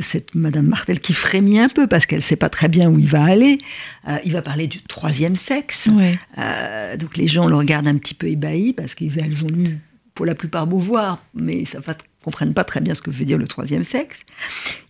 [0.00, 2.98] cette Madame Martel qui frémit un peu parce qu'elle ne sait pas très bien où
[2.98, 3.58] il va aller.
[4.06, 5.88] Euh, il va parler du troisième sexe.
[6.38, 9.78] Euh, donc les gens le regardent un petit peu ébahi parce qu'elles ont lu
[10.14, 13.38] pour la plupart Beauvoir, mais ça ne comprennent pas très bien ce que veut dire
[13.38, 14.24] le troisième sexe.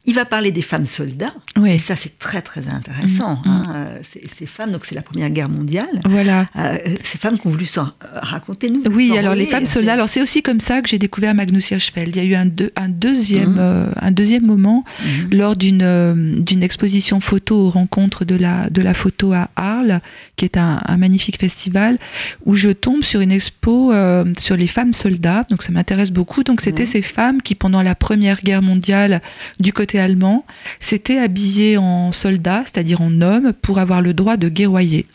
[0.07, 1.33] Il va parler des femmes soldats.
[1.57, 1.73] Oui.
[1.73, 3.37] Et ça, c'est très, très intéressant.
[3.37, 3.51] Mm, mm.
[3.51, 3.73] Hein.
[3.75, 6.01] Euh, ces, femmes, donc c'est la Première Guerre mondiale.
[6.05, 6.45] Voilà.
[6.57, 8.83] Euh, ces femmes qui ont voulu s'en euh, raconter nous.
[8.93, 12.15] Oui, alors les femmes soldats, alors c'est aussi comme ça que j'ai découvert Magnus Hirschfeld.
[12.15, 13.95] Il y a eu un, un, deuxième, mm.
[13.99, 14.85] un deuxième moment
[15.31, 20.01] lors d'une d'une exposition photo aux rencontres de la, de la photo à Arles,
[20.37, 21.99] qui est un, magnifique festival,
[22.45, 23.93] où je tombe sur une expo
[24.39, 25.45] sur les femmes soldats.
[25.49, 26.45] Donc ça m'intéresse beaucoup.
[26.45, 29.23] Donc c'était ces femmes qui, pendant la Première Guerre mondiale,
[29.61, 30.45] du côté allemand
[30.81, 35.07] s'était habillé en soldat, c'est-à-dire en homme, pour avoir le droit de guerroyer.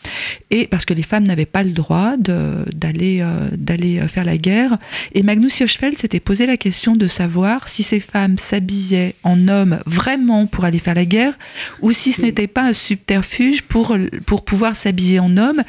[0.50, 4.78] Et parce que les femmes n'avaient pas le droit d'aller euh, d'aller faire la guerre.
[5.14, 9.80] Et Magnus Hirschfeld s'était posé la question de savoir si ces femmes s'habillaient en homme
[9.86, 11.38] vraiment pour aller faire la guerre,
[11.82, 15.62] ou si ce n'était pas un subterfuge pour, pour pouvoir s'habiller en homme,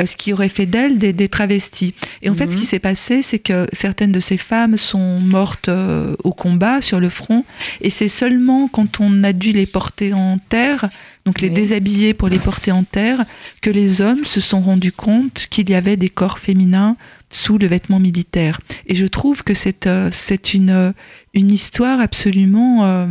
[0.00, 1.94] euh, ce qui aurait fait d'elles des, travestis.
[2.22, 2.68] Et en fait, ce qui mhm.
[2.68, 7.08] s'est passé, c'est que certaines de ces femmes sont mortes euh, au combat, sur le
[7.08, 7.44] front,
[7.80, 10.88] et c'est seulement quand on a dû les porter en terre,
[11.24, 13.24] donc les déshabiller pour les porter en terre,
[13.60, 16.96] que les hommes se sont rendus compte qu'il y avait des corps féminins
[17.30, 18.60] sous le vêtement militaire.
[18.86, 20.10] Et je trouve que c'est euh,
[20.52, 20.92] une, euh,
[21.34, 23.06] une histoire absolument euh,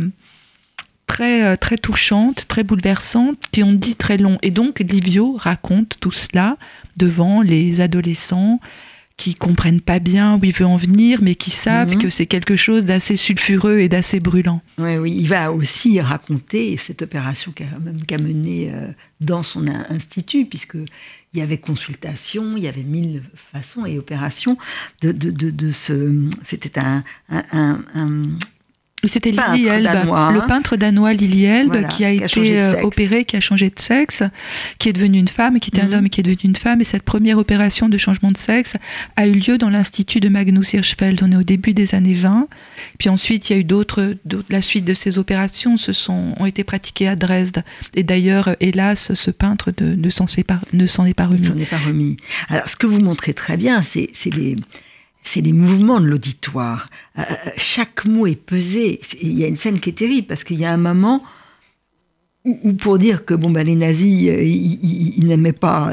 [1.06, 4.38] très, très touchante, très bouleversante, qui on dit très long.
[4.42, 6.56] Et donc Livio raconte tout cela
[6.96, 8.60] devant les adolescents
[9.16, 12.02] qui comprennent pas bien où il veut en venir, mais qui savent mhm.
[12.02, 14.60] que c'est quelque chose d'assez sulfureux et d'assez brûlant.
[14.78, 18.88] Oui, oui, il va aussi raconter cette opération qu'a menée euh,
[19.20, 23.22] dans son institut, puisque il y avait consultation, il y avait mille
[23.52, 24.56] façons et opérations
[25.02, 26.28] de, de, de, ce.
[26.42, 27.80] C'était un, un,
[29.08, 33.40] c'était Lily Elbe, le peintre danois Lily Elbe, qui a été euh, opéré, qui a
[33.40, 34.22] changé de sexe,
[34.78, 35.94] qui est devenu une femme, qui était un mhm.
[35.94, 36.80] homme, qui est devenu une femme.
[36.80, 38.74] Et cette première opération de changement de sexe
[39.16, 41.22] a eu lieu dans l'institut de Magnus Hirschfeld.
[41.22, 42.48] On est au début des années 20.
[42.98, 44.14] Puis ensuite, il y a eu d'autres,
[44.48, 47.62] la suite de ces opérations se sont, ont été pratiquées à Dresde.
[47.94, 50.88] Et d'ailleurs, hélas, ce peintre de, ne s'en est pas remis.
[50.88, 52.16] s'en est pas remis.
[52.48, 54.56] Alors, ce que vous montrez très bien, c'est les
[55.24, 56.90] c'est les mouvements de l'auditoire.
[57.18, 59.00] Euh, euh, chaque mot est pesé.
[59.20, 61.24] Il y a une scène qui est terrible parce qu'il y a un moment
[62.44, 65.90] où, pour dire que bon, bah, les nazis, euh, ils, n'aimaient pas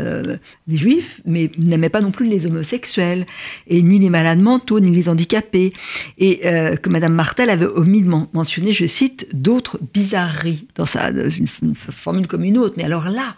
[0.68, 3.26] les juifs, mais ils n'aimaient pas non plus les homosexuels,
[3.68, 5.72] et ni les malades mentaux, ni les handicapés.
[6.18, 11.76] Et que Madame Martel avait omis de mentionner, je cite, d'autres bizarreries dans, sa, une
[11.76, 12.74] formule comme une autre.
[12.76, 13.38] Mais alors là,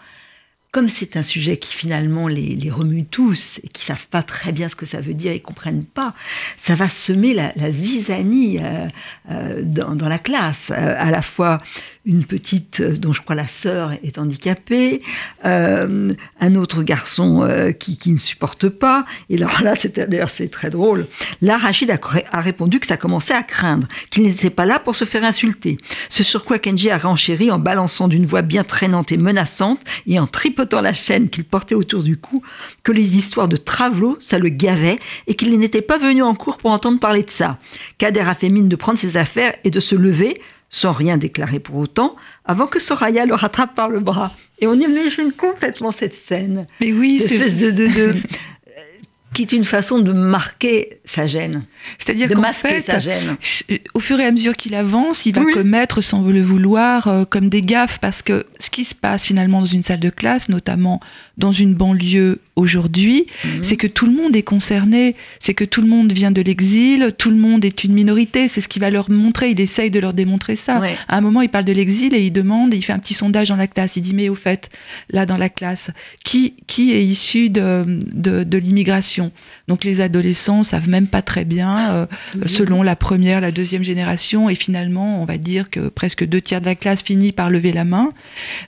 [0.73, 4.67] comme c'est un sujet qui finalement les, remue tous et qui savent pas très bien
[4.67, 6.15] ce que ça veut dire et comprennent pas,
[6.57, 8.87] ça va semer la, zizanie euh,
[9.29, 11.61] euh, dans, la classe, euh, à la fois
[12.05, 15.01] une petite euh, dont je crois la sœur est handicapée,
[15.45, 19.05] euh, un autre garçon euh, qui, qui, ne supporte pas.
[19.29, 19.73] Et alors là,
[20.07, 21.07] d'ailleurs c'est très drôle.
[21.41, 21.99] Là, Rachid a,
[22.31, 25.77] a, répondu que ça commençait à craindre, qu'il n'était pas là pour se faire insulter.
[26.09, 30.19] Ce sur quoi Kenji a renchéri en balançant d'une voix bien traînante et menaçante et
[30.19, 32.43] en tripotant la chaîne qu'il portait autour du cou,
[32.83, 36.57] que les histoires de Travelo, ça le gavait et qu'il n'était pas venu en cours
[36.57, 37.59] pour entendre parler de ça.
[37.97, 40.41] Kader a fait mine de prendre ses affaires et de se lever,
[40.75, 44.35] sans rien déclarer pour autant, avant que Soraya le rattrape par le bras.
[44.57, 46.65] Et on imagine complètement cette scène.
[46.81, 48.15] Mais oui, c'est espèce de, de,
[49.35, 51.63] qui est une façon de marquer sa gêne.
[51.99, 53.35] C'est-à-dire de masquer fait, sa gêne.
[53.39, 55.53] ch- au fur et à mesure qu'il avance, il va Oui.
[55.53, 59.59] commettre, sans le vouloir, euh, comme des gaffes, parce que ce qui se passe finalement
[59.59, 60.99] dans une salle de classe, notamment
[61.37, 63.63] dans une banlieue aujourd'hui, Mhm.
[63.63, 67.13] c'est que tout le monde est concerné, c'est que tout le monde vient de l'exil,
[67.17, 69.99] tout le monde est une minorité, c'est ce qu'il va leur montrer, il essaye de
[69.99, 70.79] leur démontrer ça.
[70.79, 70.95] Ouais.
[71.07, 73.49] À un moment, il parle de l'exil et il demande, il fait un petit sondage
[73.49, 74.69] dans la classe, il dit, mais au fait,
[75.09, 75.89] là dans la classe,
[76.23, 79.31] qui, qui est issu de, de, de l'immigration?
[79.67, 82.47] Donc les adolescents savent même pas très bien, euh, Mhm.
[82.47, 86.61] selon la première, la deuxième génération, et finalement, on va dire que presque deux tiers
[86.61, 88.09] de la classe finit par lever la main.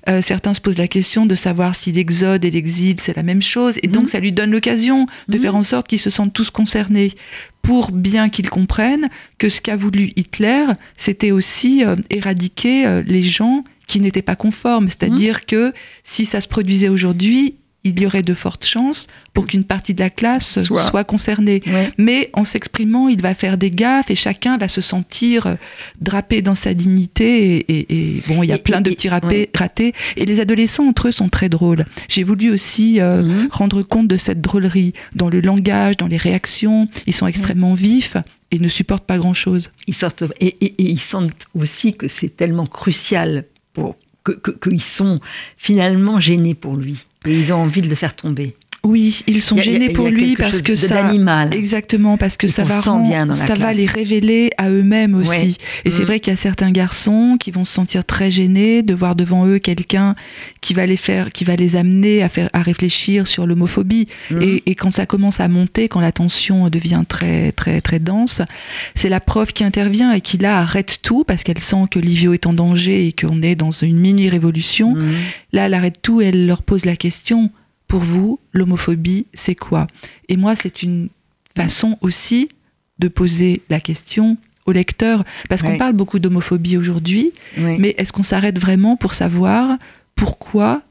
[0.09, 3.41] Euh, certains se posent la question de savoir si l'exode et l'exil, c'est la même
[3.41, 4.09] chose, et donc Mhm.
[4.09, 5.41] ça lui donne l'occasion de Mhm.
[5.41, 7.11] faire en sorte qu'ils se sentent tous concernés
[7.61, 10.65] pour bien qu'ils comprennent que ce qu'a voulu Hitler,
[10.97, 14.87] c'était aussi euh, éradiquer euh, les gens qui n'étaient pas conformes.
[14.87, 17.55] C'est-à-dire que si ça se produisait aujourd'hui,
[17.85, 20.81] il y aurait de fortes chances pour qu'une partie de la classe Soit.
[20.83, 21.61] soit, concernée.
[21.67, 21.91] Ouais.
[21.97, 25.55] Mais en s'exprimant, il va faire des gaffes et chacun va se sentir euh,
[26.01, 27.57] drapé dans sa dignité.
[27.57, 29.49] Et, et- et bon, il y a Et- plein de et- petits et- rapés- ouais.
[29.55, 29.93] ratés.
[30.17, 31.85] Et les adolescents entre eux sont très drôles.
[32.09, 33.47] J'ai voulu aussi euh, Mhm.
[33.51, 36.87] rendre compte de cette drôlerie dans le langage, dans les réactions.
[37.05, 38.17] Ils sont extrêmement vifs
[38.51, 39.69] et ne supportent pas grand-chose.
[39.87, 45.19] Ils sortent et, ils sentent aussi que c'est tellement crucial pour que- qu'ils sont
[45.57, 48.55] finalement gênés pour lui et ils ont envie de le faire tomber.
[48.85, 51.11] Oui, ils sont a- gênés a pour lui parce que ça.
[51.51, 54.69] Exactement, parce que Et ça va, rend- bien dans la ça va les révéler à
[54.69, 55.29] eux-mêmes aussi.
[55.29, 55.51] Ouais.
[55.85, 56.05] Et c'est Mm.
[56.05, 59.45] vrai qu'il y a certains garçons qui vont se sentir très gênés de voir devant
[59.47, 60.15] eux quelqu'un
[60.61, 64.07] qui va les faire, qui va les amener à faire, à réfléchir sur l'homophobie.
[64.31, 64.41] Mhm.
[64.41, 68.41] Et, et quand ça commence à monter, quand la tension devient très, très, très dense,
[68.93, 72.33] c'est la prof qui intervient et qui là arrête tout parce qu'elle sent que Livio
[72.33, 74.93] est en danger et qu'on est dans une mini révolution.
[74.95, 75.13] Mhm.
[75.53, 77.49] Là, elle arrête tout et elle leur pose la question
[77.87, 79.87] pour vous, l'homophobie, c'est quoi?
[80.29, 81.09] Et moi, c'est une
[81.55, 82.49] façon aussi
[82.99, 87.77] de poser la question au lecteur, parce qu'on parle beaucoup d'homophobie aujourd'hui, Ouais.
[87.79, 89.77] mais est-ce qu'on s'arrête vraiment pour savoir
[90.15, 90.81] pourquoi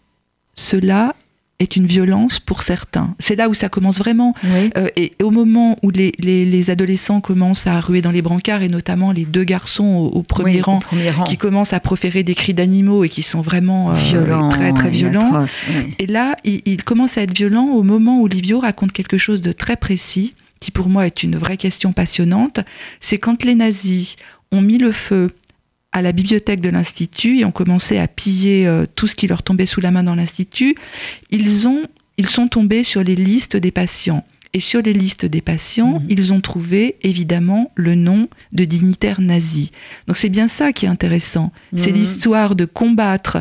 [0.55, 1.17] cela
[1.65, 4.35] est une violence pour certains C'est là où ça commence vraiment.
[4.45, 4.71] Oui.
[4.77, 8.63] Euh, et au moment où les, les- les adolescents commencent à ruer dans les brancards,
[8.63, 11.25] et notamment les deux garçons au, au premier Oui, au rang, premier rang.
[11.25, 14.91] qui commencent à proférer des cris d'animaux et qui sont vraiment euh, violent, très très
[14.91, 15.27] violents.
[15.35, 15.95] atroce, oui.
[15.99, 19.41] Et là, il, il commence à être violent au moment où Livio raconte quelque chose
[19.41, 22.61] de très précis, qui pour moi est une vraie question passionnante.
[23.01, 24.17] C'est quand les nazis
[24.53, 25.31] ont mis le feu
[25.95, 29.43] à la bibliothèque de l'Institut et ont commencé à piller euh, tout ce qui leur
[29.43, 30.75] tombait sous la main dans l'Institut,
[31.31, 31.85] ils, ont,
[32.19, 34.25] ils sont tombés sur les listes des patients.
[34.53, 36.07] Et sur les listes des patients, Mhm.
[36.09, 39.71] ils ont trouvé évidemment le nom de dignitaires nazis.
[40.07, 41.51] Donc c'est bien ça qui est intéressant.
[41.77, 41.97] C'est Mhm.
[41.97, 43.39] l'histoire de combattre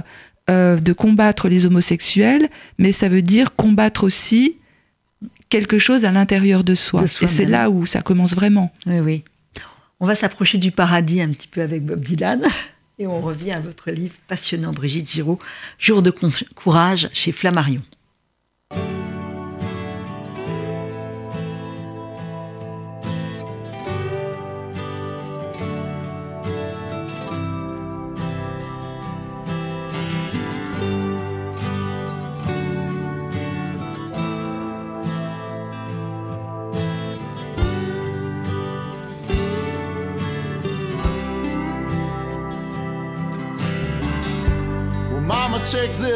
[0.50, 4.58] euh, de combattre les homosexuels, mais ça veut dire combattre aussi
[5.50, 7.02] quelque chose à l'intérieur de soi.
[7.04, 8.70] De Et c'est là où ça commence vraiment.
[8.86, 9.24] Oui, oui.
[10.04, 12.44] On va s'approcher du paradis un petit peu avec Bob Dylan.
[13.00, 15.40] Et on revient à votre livre passionnant, Brigitte Giraud,
[15.80, 16.14] Jour de
[16.56, 17.82] courage chez Flammarion.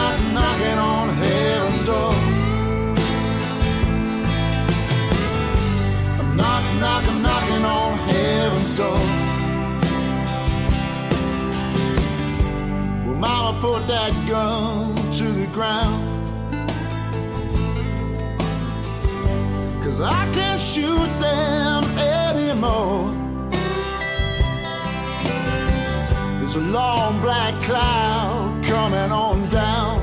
[0.00, 2.14] Knock, knocking on heaven's door.
[6.20, 9.02] I'm knock, knock, knocking on heaven's door.
[13.04, 16.06] Well, Mama put that gun to the ground.
[19.84, 23.19] Cause I can't shoot them anymore.
[26.52, 30.00] There's a long black cloud coming on down.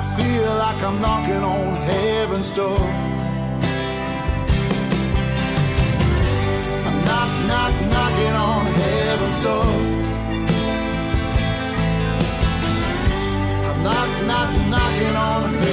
[0.00, 2.80] I feel like I'm knocking on heaven's door.
[6.88, 9.68] I'm knock, knock, knocking on heaven's door.
[13.68, 15.67] I'm knock, knock, knocking on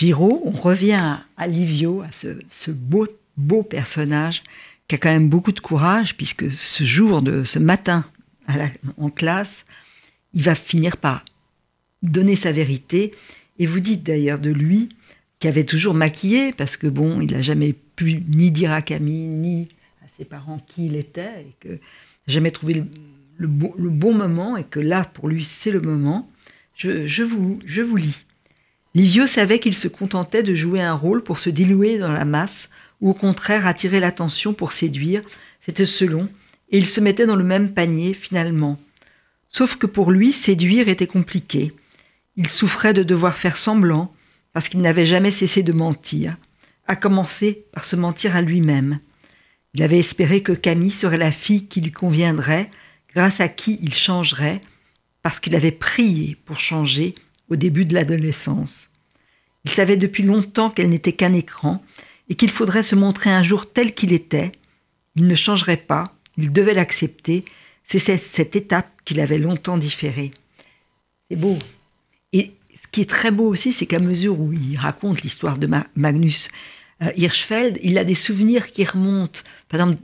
[0.00, 4.42] Giraud, on revient à, Livio, à ce, beau, personnage
[4.88, 8.06] qui a quand même beaucoup de courage, puisque ce jour, de ce matin
[8.96, 9.66] en classe,
[10.32, 11.22] il va finir par
[12.02, 13.12] donner sa vérité.
[13.58, 14.88] Et vous dites d'ailleurs de lui
[15.38, 19.26] qui avait toujours maquillé, parce que bon, il n'a jamais pu ni dire à Camille,
[19.26, 19.68] ni
[20.02, 21.78] à ses parents qui il était, et que
[22.26, 22.84] jamais trouvé
[23.36, 26.30] le, bon, moment, et que là, pour lui, c'est le moment.
[26.74, 27.22] Je
[27.82, 28.24] vous lis.
[28.94, 32.70] Livio savait qu'il se contentait de jouer un rôle pour se diluer dans la masse,
[33.00, 35.22] ou au contraire attirer l'attention pour séduire,
[35.60, 36.28] c'était selon,
[36.70, 38.78] et il se mettait dans le même panier finalement.
[39.48, 41.72] Sauf que pour lui, séduire était compliqué.
[42.36, 44.12] Il souffrait de devoir faire semblant,
[44.52, 46.36] parce qu'il n'avait jamais cessé de mentir,
[46.88, 48.98] à commencer par se mentir à lui-même.
[49.74, 52.70] Il avait espéré que Camille serait la fille qui lui conviendrait,
[53.14, 54.60] grâce à qui il changerait,
[55.22, 57.14] parce qu'il avait prié pour changer
[57.50, 58.90] au début de l'adolescence.
[59.64, 61.82] Il savait depuis longtemps qu'elle n'était qu'un écran
[62.28, 64.52] et qu'il faudrait se montrer un jour tel qu'il était.
[65.16, 66.04] Il ne changerait pas,
[66.38, 67.44] il devait l'accepter.
[67.84, 70.30] C'est cette, étape qu'il avait longtemps différée.
[71.28, 71.58] C'est beau.
[72.32, 75.66] Et ce qui est très beau aussi, c'est qu'à mesure où il raconte l'histoire de
[75.66, 76.48] Ma- Magnus
[77.02, 79.40] euh, Hirschfeld, il a des souvenirs qui remontent.
[79.68, 80.00] Par exemple,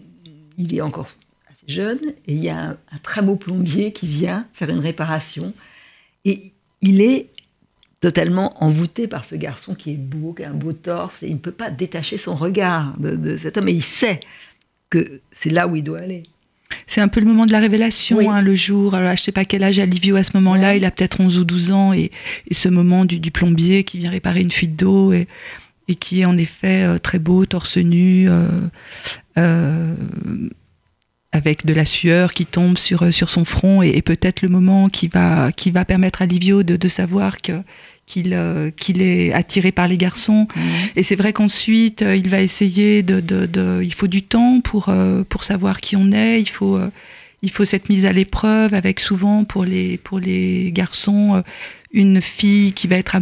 [0.58, 1.08] il est encore
[1.48, 4.80] assez jeune et il y a un, un très beau plombier qui vient faire une
[4.80, 5.54] réparation.
[6.24, 7.28] Et il est
[8.00, 11.34] totalement envoûté par ce garçon qui est beau, qui a un beau torse, et il
[11.34, 14.20] ne peut pas détacher son regard de, de cet homme, et il sait
[14.90, 16.22] que c'est là où il doit aller.
[16.88, 18.26] C'est un peu le moment de la révélation, Oui.
[18.28, 18.94] hein, le jour.
[18.94, 20.68] Alors, là, je sais pas quel âge a Livio à ce moment-là.
[20.70, 20.76] Ouais.
[20.78, 21.92] Il a peut-être 11 ou 12 ans.
[21.92, 22.10] Et,
[22.48, 25.28] et ce moment du, du plombier qui vient réparer une fuite d'eau et,
[25.88, 28.48] et qui est en effet euh, très beau, torse nu, euh,
[29.38, 29.94] euh,
[31.36, 33.82] avec de la sueur qui tombe sur, euh, sur son front.
[33.82, 37.40] Et, et peut-être le moment qui va, qui va permettre à Livio de, de savoir
[37.40, 37.52] que
[38.06, 40.46] qu'il euh, qu'il est attiré par les garçons.
[40.94, 44.60] Et c'est vrai qu'ensuite, euh, il va essayer de, de, de- Il faut du temps
[44.60, 46.40] pour, euh, pour savoir qui on est.
[46.40, 46.88] Il faut, euh,
[47.42, 51.42] il faut cette mise à l'épreuve avec souvent pour les, pour les garçons
[51.92, 53.16] une fille qui va être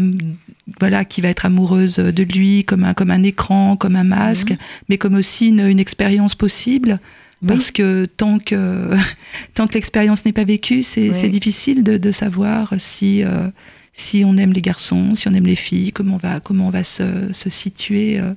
[0.80, 4.54] voilà qui va être amoureuse de lui comme un comme un écran comme un masque
[4.88, 6.98] mais comme aussi une, une expérience possible
[7.42, 7.48] Oui.
[7.48, 8.90] parce que tant que
[9.54, 11.28] tant que l'expérience n'est pas vécue c'est Oui.
[11.30, 13.48] difficile de, de savoir si euh,
[13.92, 16.70] si on aime les garçons si on aime les filles comment on va comment on
[16.70, 18.32] va se, se situer euh,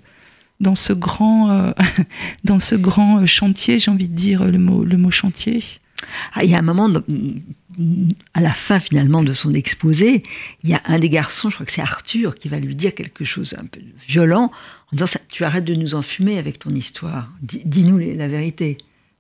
[0.59, 1.71] dans ce grand euh,
[2.43, 5.61] dans ce grand chantier j'ai envie de dire le mot le mot chantier
[6.33, 6.89] Ah, il y a un moment,
[8.33, 10.23] à la fin finalement de son exposé,
[10.63, 12.93] il y a un des garçons, je crois que c'est Arthur, qui va lui dire
[12.95, 14.51] quelque chose un peu violent,
[14.91, 18.77] en disant Tu arrêtes de nous enfumer avec ton histoire, Dis- dis-nous la vérité.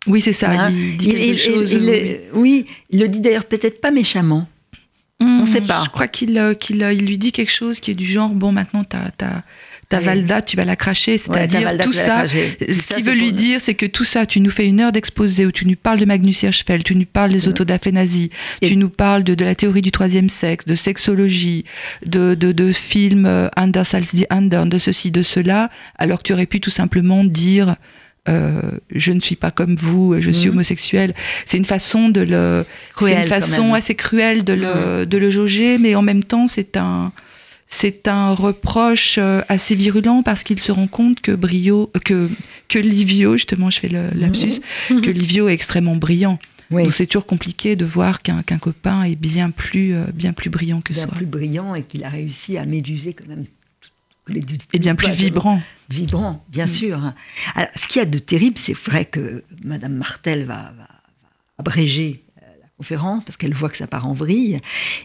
[0.07, 2.17] Oui c'est ça Hein il dit quelque il- chose il- oui.
[2.33, 4.47] oui, il le dit d'ailleurs peut-être pas méchamment.
[5.19, 5.81] Hmm, sait pas.
[5.83, 8.51] Je crois qu'il euh, euh, il lui dit quelque chose qui est du genre bon
[8.51, 9.43] maintenant ta ta
[9.89, 9.99] ta.
[10.01, 12.27] Valda tu vas la cracher, c'est-à-dire tout ça.
[12.27, 15.45] Ce qu'il veut lui dire, c'est que tout ça, tu nous fais une heure d'exposé
[15.45, 19.23] où tu nous parles de Magnus Hirschfeld, tu nous parles des Et- tu nous parles
[19.23, 21.63] de, de la théorie du troisième sexe, de sexologie,
[22.05, 26.33] de, de, de films euh, Anders Salsdy Andern, de ceci, de cela, alors que tu
[26.33, 27.77] aurais pu tout simplement dire
[28.29, 28.61] euh,
[28.93, 30.53] je ne suis pas comme vous, je suis Mhm.
[30.55, 31.13] homosexuel.
[31.45, 32.65] C'est une façon de le,
[32.99, 36.77] c'est une façon assez cruelle de le, de le jauger, mais en même temps, c'est
[36.77, 37.11] un,
[37.67, 42.29] c'est un reproche euh, assez virulent parce qu'il se rend compte que Brio, euh, que,
[42.69, 46.39] que Livio, justement, je fais le lapsus, que Livio est extrêmement brillant.
[46.69, 50.49] Oui, Donc c'est toujours compliqué de voir qu'un qu'un copain est bien plus, bien plus
[50.49, 51.15] brillant que bien soi.
[51.15, 53.45] plus brillant et qu'il a réussi à méduser quand même.
[54.73, 55.61] Et bien plus vibrant.
[55.89, 56.67] Vibrant, bien Mm.
[56.67, 57.13] sûr.
[57.55, 60.87] Alors, ce qu'il y a de terrible, c'est vrai que Madame Martel va, va- va
[61.59, 64.59] abréger euh, la conférence parce qu'elle voit que ça part en vrille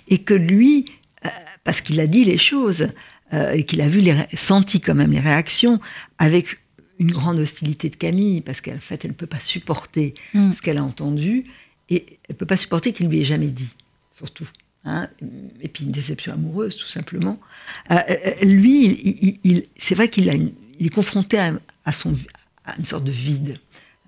[0.08, 0.86] et que lui,
[1.24, 1.28] euh,
[1.64, 2.88] parce qu'il a dit les choses,
[3.32, 5.80] euh, et qu'il a vu les senti quand même les réactions
[6.18, 6.58] avec
[6.98, 10.52] une grande hostilité de Camille parce qu'en fait elle peut pas supporter Mm.
[10.52, 11.44] ce qu'elle a entendu
[11.88, 13.74] et elle peut pas supporter qu'il lui ait jamais dit
[14.14, 14.46] surtout
[14.84, 15.08] hein.
[15.60, 17.38] et puis une déception amoureuse tout simplement
[17.90, 21.52] Euh, euh, lui il, il- il- c'est vrai qu'il a une- il est confronté à,
[21.84, 22.16] à son
[22.64, 23.58] à une sorte de vide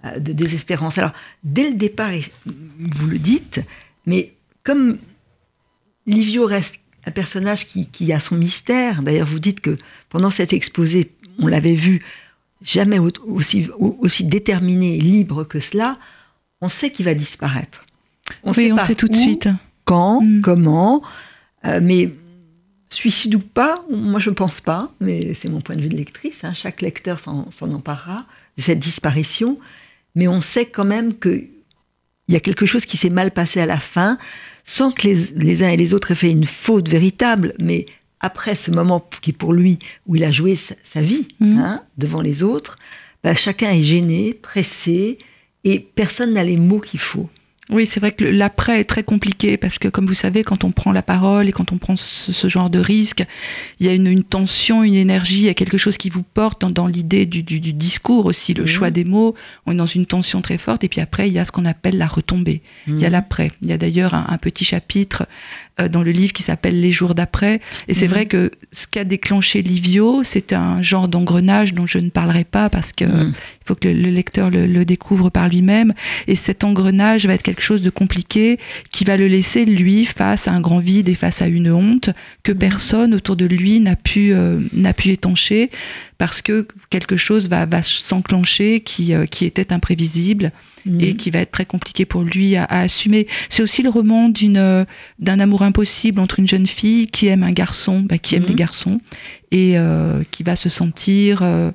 [0.05, 1.12] euh, de désespérance alors
[1.43, 2.12] dès le départ
[2.45, 3.61] vous le dites
[4.07, 4.99] mais comme
[6.07, 9.03] Livio reste un personnage qui, qui a son mystère.
[9.03, 9.77] D'ailleurs, vous dites que
[10.09, 12.03] pendant cet exposé, on l'avait vu
[12.62, 15.99] jamais au- aussi, au- aussi déterminé et libre que cela.
[16.61, 17.85] On sait qu'il va disparaître.
[18.43, 19.49] On oui, on pas sait tout de suite.
[19.85, 20.41] Quand, Mm.
[20.43, 21.03] comment.
[21.66, 22.11] euh, mais
[22.89, 25.97] suicide ou pas, moi je ne pense pas, mais c'est mon point de vue de
[25.97, 26.45] lectrice.
[26.45, 28.24] hein, chaque lecteur s'en emparera
[28.57, 29.59] de cette disparition.
[30.14, 31.49] Mais on sait quand même qu'il
[32.28, 34.16] y a quelque chose qui s'est mal passé à la fin,
[34.62, 37.55] sans que les, les uns et les autres aient fait une faute véritable.
[37.61, 37.87] Mais
[38.20, 41.59] après ce moment qui pour lui, où il a joué sa, sa vie Mhm.
[41.59, 42.76] hein, devant les autres,
[43.24, 45.18] bah, chacun est gêné, pressé,
[45.64, 47.28] et personne n'a les mots qu'il faut.
[47.71, 50.71] Oui, c'est vrai que l'après est très compliqué parce que, comme vous savez, quand on
[50.71, 53.25] prend la parole et quand on prend ce, ce genre de risque,
[53.81, 56.23] il y a une, une tension, une énergie, il y a quelque chose qui vous
[56.23, 59.35] porte dans, dans l'idée du, du- du discours aussi, le choix des mots.
[59.65, 60.85] On est dans une tension très forte.
[60.85, 62.61] Et puis après, il y a ce qu'on appelle la retombée.
[62.87, 63.12] Il y a Mhm.
[63.12, 63.51] l'après.
[63.62, 65.27] Il y a d'ailleurs un, un petit chapitre
[65.91, 67.61] dans le livre qui s'appelle Les jours d'après.
[67.89, 68.11] Et c'est Mhm.
[68.12, 72.70] vrai que ce qu'a déclenché Livio, c'est un genre d'engrenage dont je ne parlerai pas
[72.70, 73.33] parce que Mhm.
[73.35, 75.93] il faut que le, le lecteur le, le découvre par lui-même.
[76.29, 78.59] Et cet engrenage va être quelque chose de compliqué
[78.93, 82.11] qui va le laisser, lui, face à un grand vide et face à une honte
[82.45, 82.59] que Mhm.
[82.59, 85.70] personne autour de lui n'a pu, euh, n'a pu étancher
[86.27, 90.53] parce que quelque chose va, va s'enclencher qui, euh, qui était imprévisible
[90.87, 91.01] Mhm.
[91.01, 93.27] et qui va être très compliqué pour lui à, à assumer.
[93.49, 94.85] C'est aussi le roman d'une euh,
[95.18, 98.49] d'un amour impossible entre une jeune fille qui aime un garçon, bah, qui aime Mhm.
[98.49, 99.01] les garçons
[99.51, 101.70] et euh, qui va se sentir euh,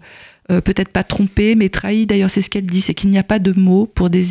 [0.48, 2.06] peut-être pas trompée, mais trahie.
[2.08, 4.26] D'ailleurs, c'est ce qu'elle dit, c'est qu'il n'y a pas de mots pour, dés-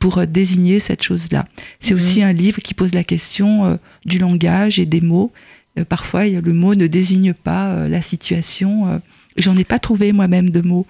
[0.00, 1.46] pour désigner cette chose-là.
[1.78, 2.00] C'est Mhm.
[2.00, 5.32] aussi un livre qui pose la question du langage et des mots.
[5.88, 9.00] Parfois, le mot ne désigne pas la situation.
[9.36, 10.86] J'en ai pas trouvé moi-même de mots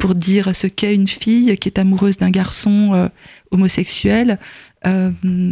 [0.00, 3.08] pour dire ce qu'est une fille qui est amoureuse d'un garçon euh,
[3.50, 4.38] homosexuel.
[4.86, 5.10] Euh,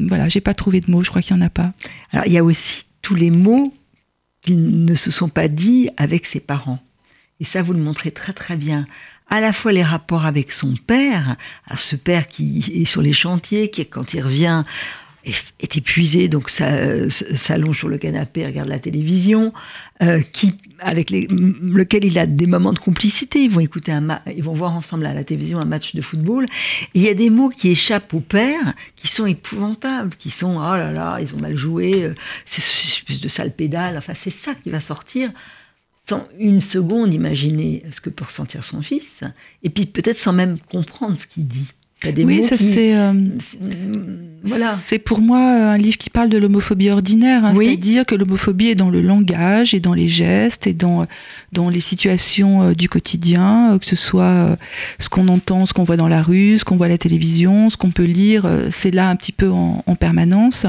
[0.08, 1.72] voilà, j'ai pas trouvé de mots, je crois qu'il y en a pas.
[2.12, 3.72] Alors, il y a aussi tous les mots
[4.42, 6.80] qu'il ne se sont pas dits avec ses parents.
[7.40, 8.86] Et ça, vous le montrez très très bien.
[9.28, 11.36] À la fois les rapports avec son père,
[11.74, 14.64] ce père qui est sur les chantiers, qui quand il revient
[15.26, 19.52] est, épuisé, donc ça- s'allonge sur le canapé, regarde la télévision,
[20.02, 23.42] euh, qui avec lequel il a des moments de complicité.
[23.42, 26.46] Ils vont écouter un, ils vont voir ensemble à la télévision un match de football.
[26.94, 30.76] Il y a des mots qui échappent au père, qui sont épouvantables, qui sont oh
[30.76, 32.14] là là, ils ont mal joué, euh,
[32.44, 33.96] c'est ce espèce de sale pédale.
[33.96, 35.30] Enfin, c'est ça qui va sortir
[36.08, 39.24] sans une seconde imaginer ce que peut ressentir son fils,
[39.64, 41.72] et puis peut-être sans même comprendre ce qu'il dit.
[42.04, 42.94] Des oui, mots ça qui- c'est.
[42.96, 43.12] euh,
[44.44, 44.76] Voilà.
[44.84, 47.66] C'est pour moi euh, un livre qui parle de l'homophobie ordinaire, hein, Oui.
[47.66, 51.06] c'est-à-dire que l'homophobie est dans le langage et dans les gestes et dans,
[51.52, 54.56] dans les situations euh, du quotidien, que ce soit
[55.00, 57.70] ce qu'on entend, ce qu'on voit dans la rue, ce qu'on voit à la télévision,
[57.70, 60.66] ce qu'on peut lire, c'est là un petit peu en, en permanence.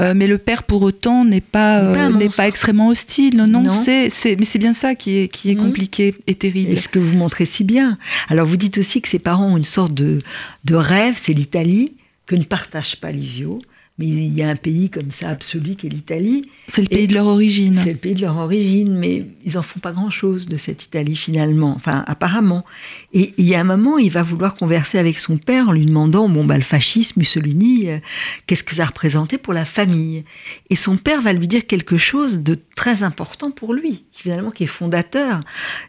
[0.00, 3.36] Euh, mais le père, pour autant, n'est pas, pas euh, n'est extrêmement hostile.
[3.36, 3.70] Non, non, Non.
[3.70, 5.60] c'est, c'est, mais c'est bien ça qui est, qui est Mhm.
[5.66, 6.70] compliqué et terrible.
[6.70, 7.98] Et ce que vous montrez si bien.
[8.30, 10.20] Alors vous dites aussi que ses parents ont une sorte de,
[10.64, 11.94] de rêve, c'est l'Italie,
[12.26, 13.60] que ne partage pas Livio.
[13.98, 16.48] Mais il y a un pays comme ça absolu qui est l'Italie.
[16.68, 17.74] C'est le Et pays de leur origine.
[17.84, 21.14] C'est le pays de leur origine, mais ils en font pas grand-chose de cette Italie
[21.14, 22.64] finalement, enfin apparemment.
[23.12, 25.84] Et il y a un moment, il va vouloir converser avec son père en lui
[25.84, 27.98] demandant, bon bah le fascisme, Mussolini, euh,
[28.46, 30.24] qu'est-ce que ça représentait pour la famille?
[30.70, 34.64] Et son père va lui dire quelque chose de très important pour lui, finalement qui
[34.64, 35.38] est fondateur.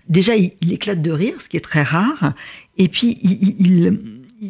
[0.10, 2.34] Déjà, il, il éclate de rire, ce qui est très rare,
[2.78, 4.02] et puis il, il-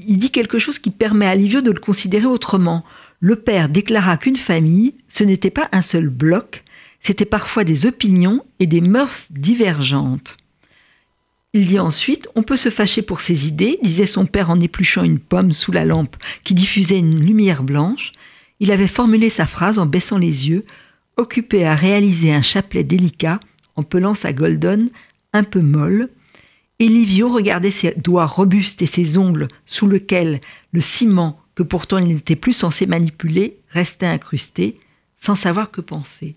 [0.08, 2.84] il- dit quelque chose qui permet à Livio de le considérer autrement.
[3.20, 6.64] Le père déclara qu'une famille, ce n'était pas un seul bloc,
[7.00, 10.38] c'était parfois des opinions et des mœurs divergentes.
[11.54, 15.04] Il dit ensuite On peut se fâcher pour ses idées, disait son père en épluchant
[15.04, 18.12] une pomme sous la lampe qui diffusait une lumière blanche.
[18.60, 20.66] Il avait formulé sa phrase en baissant les yeux,
[21.18, 23.40] occupé à réaliser un chapelet délicat
[23.76, 24.90] en pelant sa golden
[25.34, 26.10] un peu molle.
[26.80, 31.98] Et Livio regardait ses doigts robustes et ses ongles sous lesquels le ciment, que pourtant
[32.00, 34.76] il n'était plus censé manipuler, restait incrusté,
[35.16, 36.36] sans savoir que penser.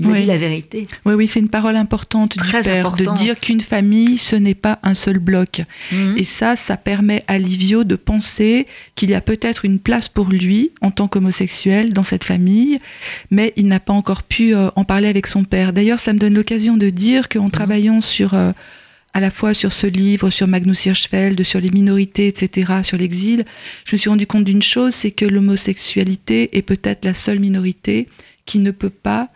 [0.00, 0.20] Il a Oui.
[0.20, 0.86] dit la vérité.
[1.06, 3.16] Oui, oui, c'est une parole importante Très du père, importante.
[3.18, 5.62] de dire qu'une famille, ce n'est pas un seul bloc.
[5.90, 6.14] Mhm.
[6.16, 10.28] Et ça, ça permet à Livio de penser qu'il y a peut-être une place pour
[10.28, 12.78] lui en tant qu'homosexuel dans cette famille,
[13.32, 15.72] mais il n'a pas encore pu euh, en parler avec son père.
[15.72, 18.52] D'ailleurs, ça me donne l'occasion de dire qu'en travaillant sur euh,
[19.18, 23.44] à la fois sur ce livre, sur Magnus Hirschfeld, sur les minorités, etc., sur l'exil,
[23.84, 28.08] je me suis rendu compte d'une chose, c'est que l'homosexualité est peut-être la seule minorité
[28.46, 29.28] qui ne peut pas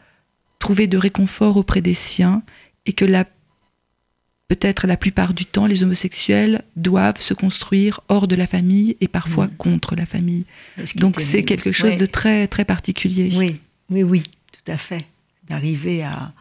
[0.61, 2.43] trouver de réconfort auprès des siens
[2.87, 3.25] et que la
[4.47, 9.09] peut-être la plupart du temps, les homosexuels doivent se construire hors de la famille et
[9.09, 9.57] parfois Mm.
[9.57, 10.45] contre la famille.
[10.85, 13.31] Ce Donc est c'est quelque chose de très très particulier.
[13.35, 13.59] Oui,
[13.91, 14.23] oui, oui,
[14.53, 15.07] tout à fait.
[15.49, 16.33] D'arriver à.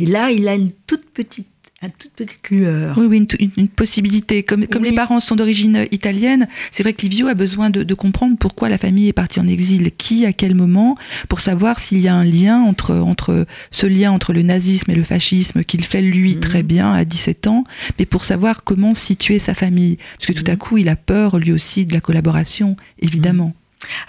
[0.00, 1.46] Et là, il a une toute petite,
[1.82, 2.98] une toute petite lueur.
[2.98, 4.42] Oui, oui, une, une- une possibilité.
[4.42, 4.90] Comme, comme Oui.
[4.90, 8.68] les parents sont d'origine italienne, c'est vrai que Livio a besoin de, de comprendre pourquoi
[8.68, 10.96] la famille est partie en exil, qui, à quel moment,
[11.30, 14.94] pour savoir s'il y a un lien entre, entre ce lien entre le nazisme et
[14.94, 16.40] le fascisme qu'il fait lui Mhm.
[16.40, 17.64] très bien à 17 ans,
[17.98, 19.96] mais pour savoir comment situer sa famille.
[20.18, 20.58] Parce que tout à Mhm.
[20.58, 23.54] coup, il a peur lui aussi de la collaboration, évidemment.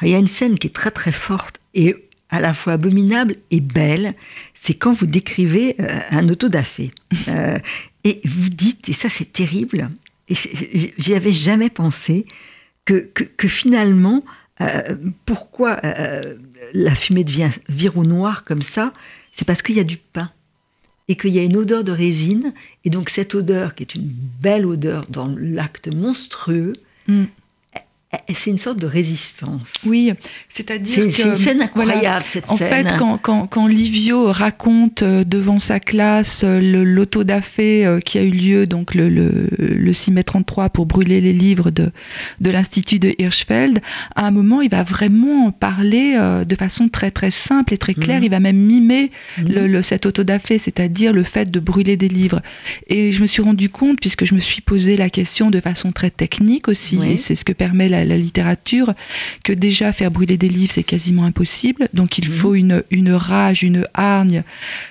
[0.02, 1.96] Il y a une scène qui est très très forte et
[2.32, 4.14] à la fois abominable et belle.
[4.54, 6.92] C'est quand vous décrivez euh, un autodafé.
[7.28, 7.60] Euh,
[8.04, 9.92] et vous dites, et ça c'est terrible,
[10.28, 10.34] et
[10.98, 12.26] j'y avais jamais pensé,
[12.86, 14.26] que, finalement,
[14.60, 14.82] euh,
[15.26, 15.80] pourquoi
[16.74, 18.92] la fumée devient vire au noir comme ça,
[19.32, 20.32] c'est parce qu'il y a du pain.
[21.08, 22.54] Et qu'il y a une odeur de résine,
[22.84, 24.10] et donc cette odeur, qui est une
[24.42, 26.74] belle odeur dans l'acte monstrueux,
[27.08, 27.24] Mm.
[28.28, 29.62] Eh, c'est une sorte de résistance.
[29.86, 30.12] Oui,
[30.50, 32.88] c'est-à-dire C'est que c'est une scène voilà, incroyable, cette En scène.
[32.90, 36.60] fait, quand, quand, quand Livio raconte euh, devant sa classe euh,
[37.06, 41.22] l'autodafé euh, qui a eu lieu donc le, le, le 6 mai 33 pour brûler
[41.22, 41.92] les livres de,
[42.42, 43.80] de l'Institut de Hirschfeld,
[44.16, 48.18] à un moment, il va vraiment parler de façon très très simple et très claire.
[48.20, 48.24] Mhm.
[48.26, 49.48] Il va même mimer Mhm.
[49.54, 52.42] le, le- cet autodafé, c'est-à-dire le fait de brûler des livres.
[52.88, 55.92] Et je me suis rendu compte, puisque je me suis posé la question de façon
[55.92, 57.12] très technique aussi, Oui.
[57.14, 58.94] et c'est ce que permet la, la littérature,
[59.44, 61.88] que déjà faire brûler des livres, c'est quasiment impossible.
[61.94, 62.34] Donc il Mhm.
[62.36, 64.44] faut une, une rage, une hargne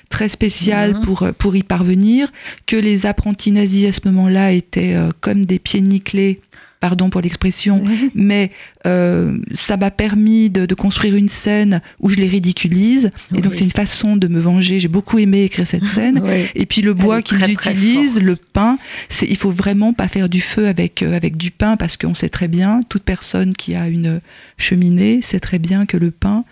[0.08, 1.00] très spéciale Mhm.
[1.02, 2.30] pour, pour y parvenir,
[2.66, 6.40] que les apprentis nazis à ce moment-là étaient euh, comme des pieds nickelés,
[6.80, 8.10] pardon pour l'expression, Oui.
[8.14, 8.50] mais
[8.86, 13.10] euh, ça m'a permis de, de construire une scène où je les ridiculise.
[13.36, 14.80] Et donc c'est une façon de me venger.
[14.80, 16.20] J'ai beaucoup aimé écrire cette scène.
[16.24, 16.46] Oui.
[16.54, 18.78] Et puis le bois qu'ils utilisent, le pain,
[19.10, 22.14] c'est il faut vraiment pas faire du feu avec euh, avec du pain parce qu'on
[22.14, 24.20] sait très bien, toute personne qui a une
[24.56, 26.44] cheminée sait très bien que le pain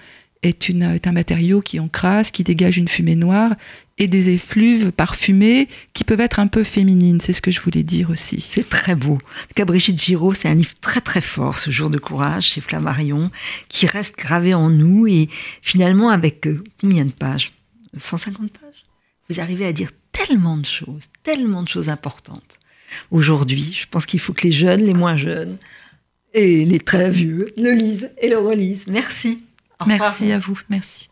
[0.42, 3.54] est, une, est un matériau qui encrasse, qui dégage une fumée noire
[3.98, 7.20] et des effluves parfumées qui peuvent être un peu féminines.
[7.20, 8.40] C'est ce que je voulais dire aussi.
[8.40, 9.14] C'est très beau.
[9.14, 12.44] En tout cas, Brigitte Giraud, c'est un livre très très fort, ce jour de courage
[12.44, 13.30] chez Flammarion,
[13.68, 15.28] qui reste gravé en nous et
[15.62, 17.52] finalement avec euh, combien de pages?
[17.96, 18.84] 150 pages?
[19.28, 22.58] Vous arrivez à dire tellement de choses, tellement de choses importantes.
[23.10, 25.58] Aujourd'hui, je pense qu'il faut que les jeunes, les moins jeunes
[26.34, 28.86] et les très vieux le lisent et le relisent.
[28.86, 29.42] Merci.
[29.80, 30.00] Au revoir.
[30.00, 30.58] Merci à vous.
[30.68, 31.08] Merci.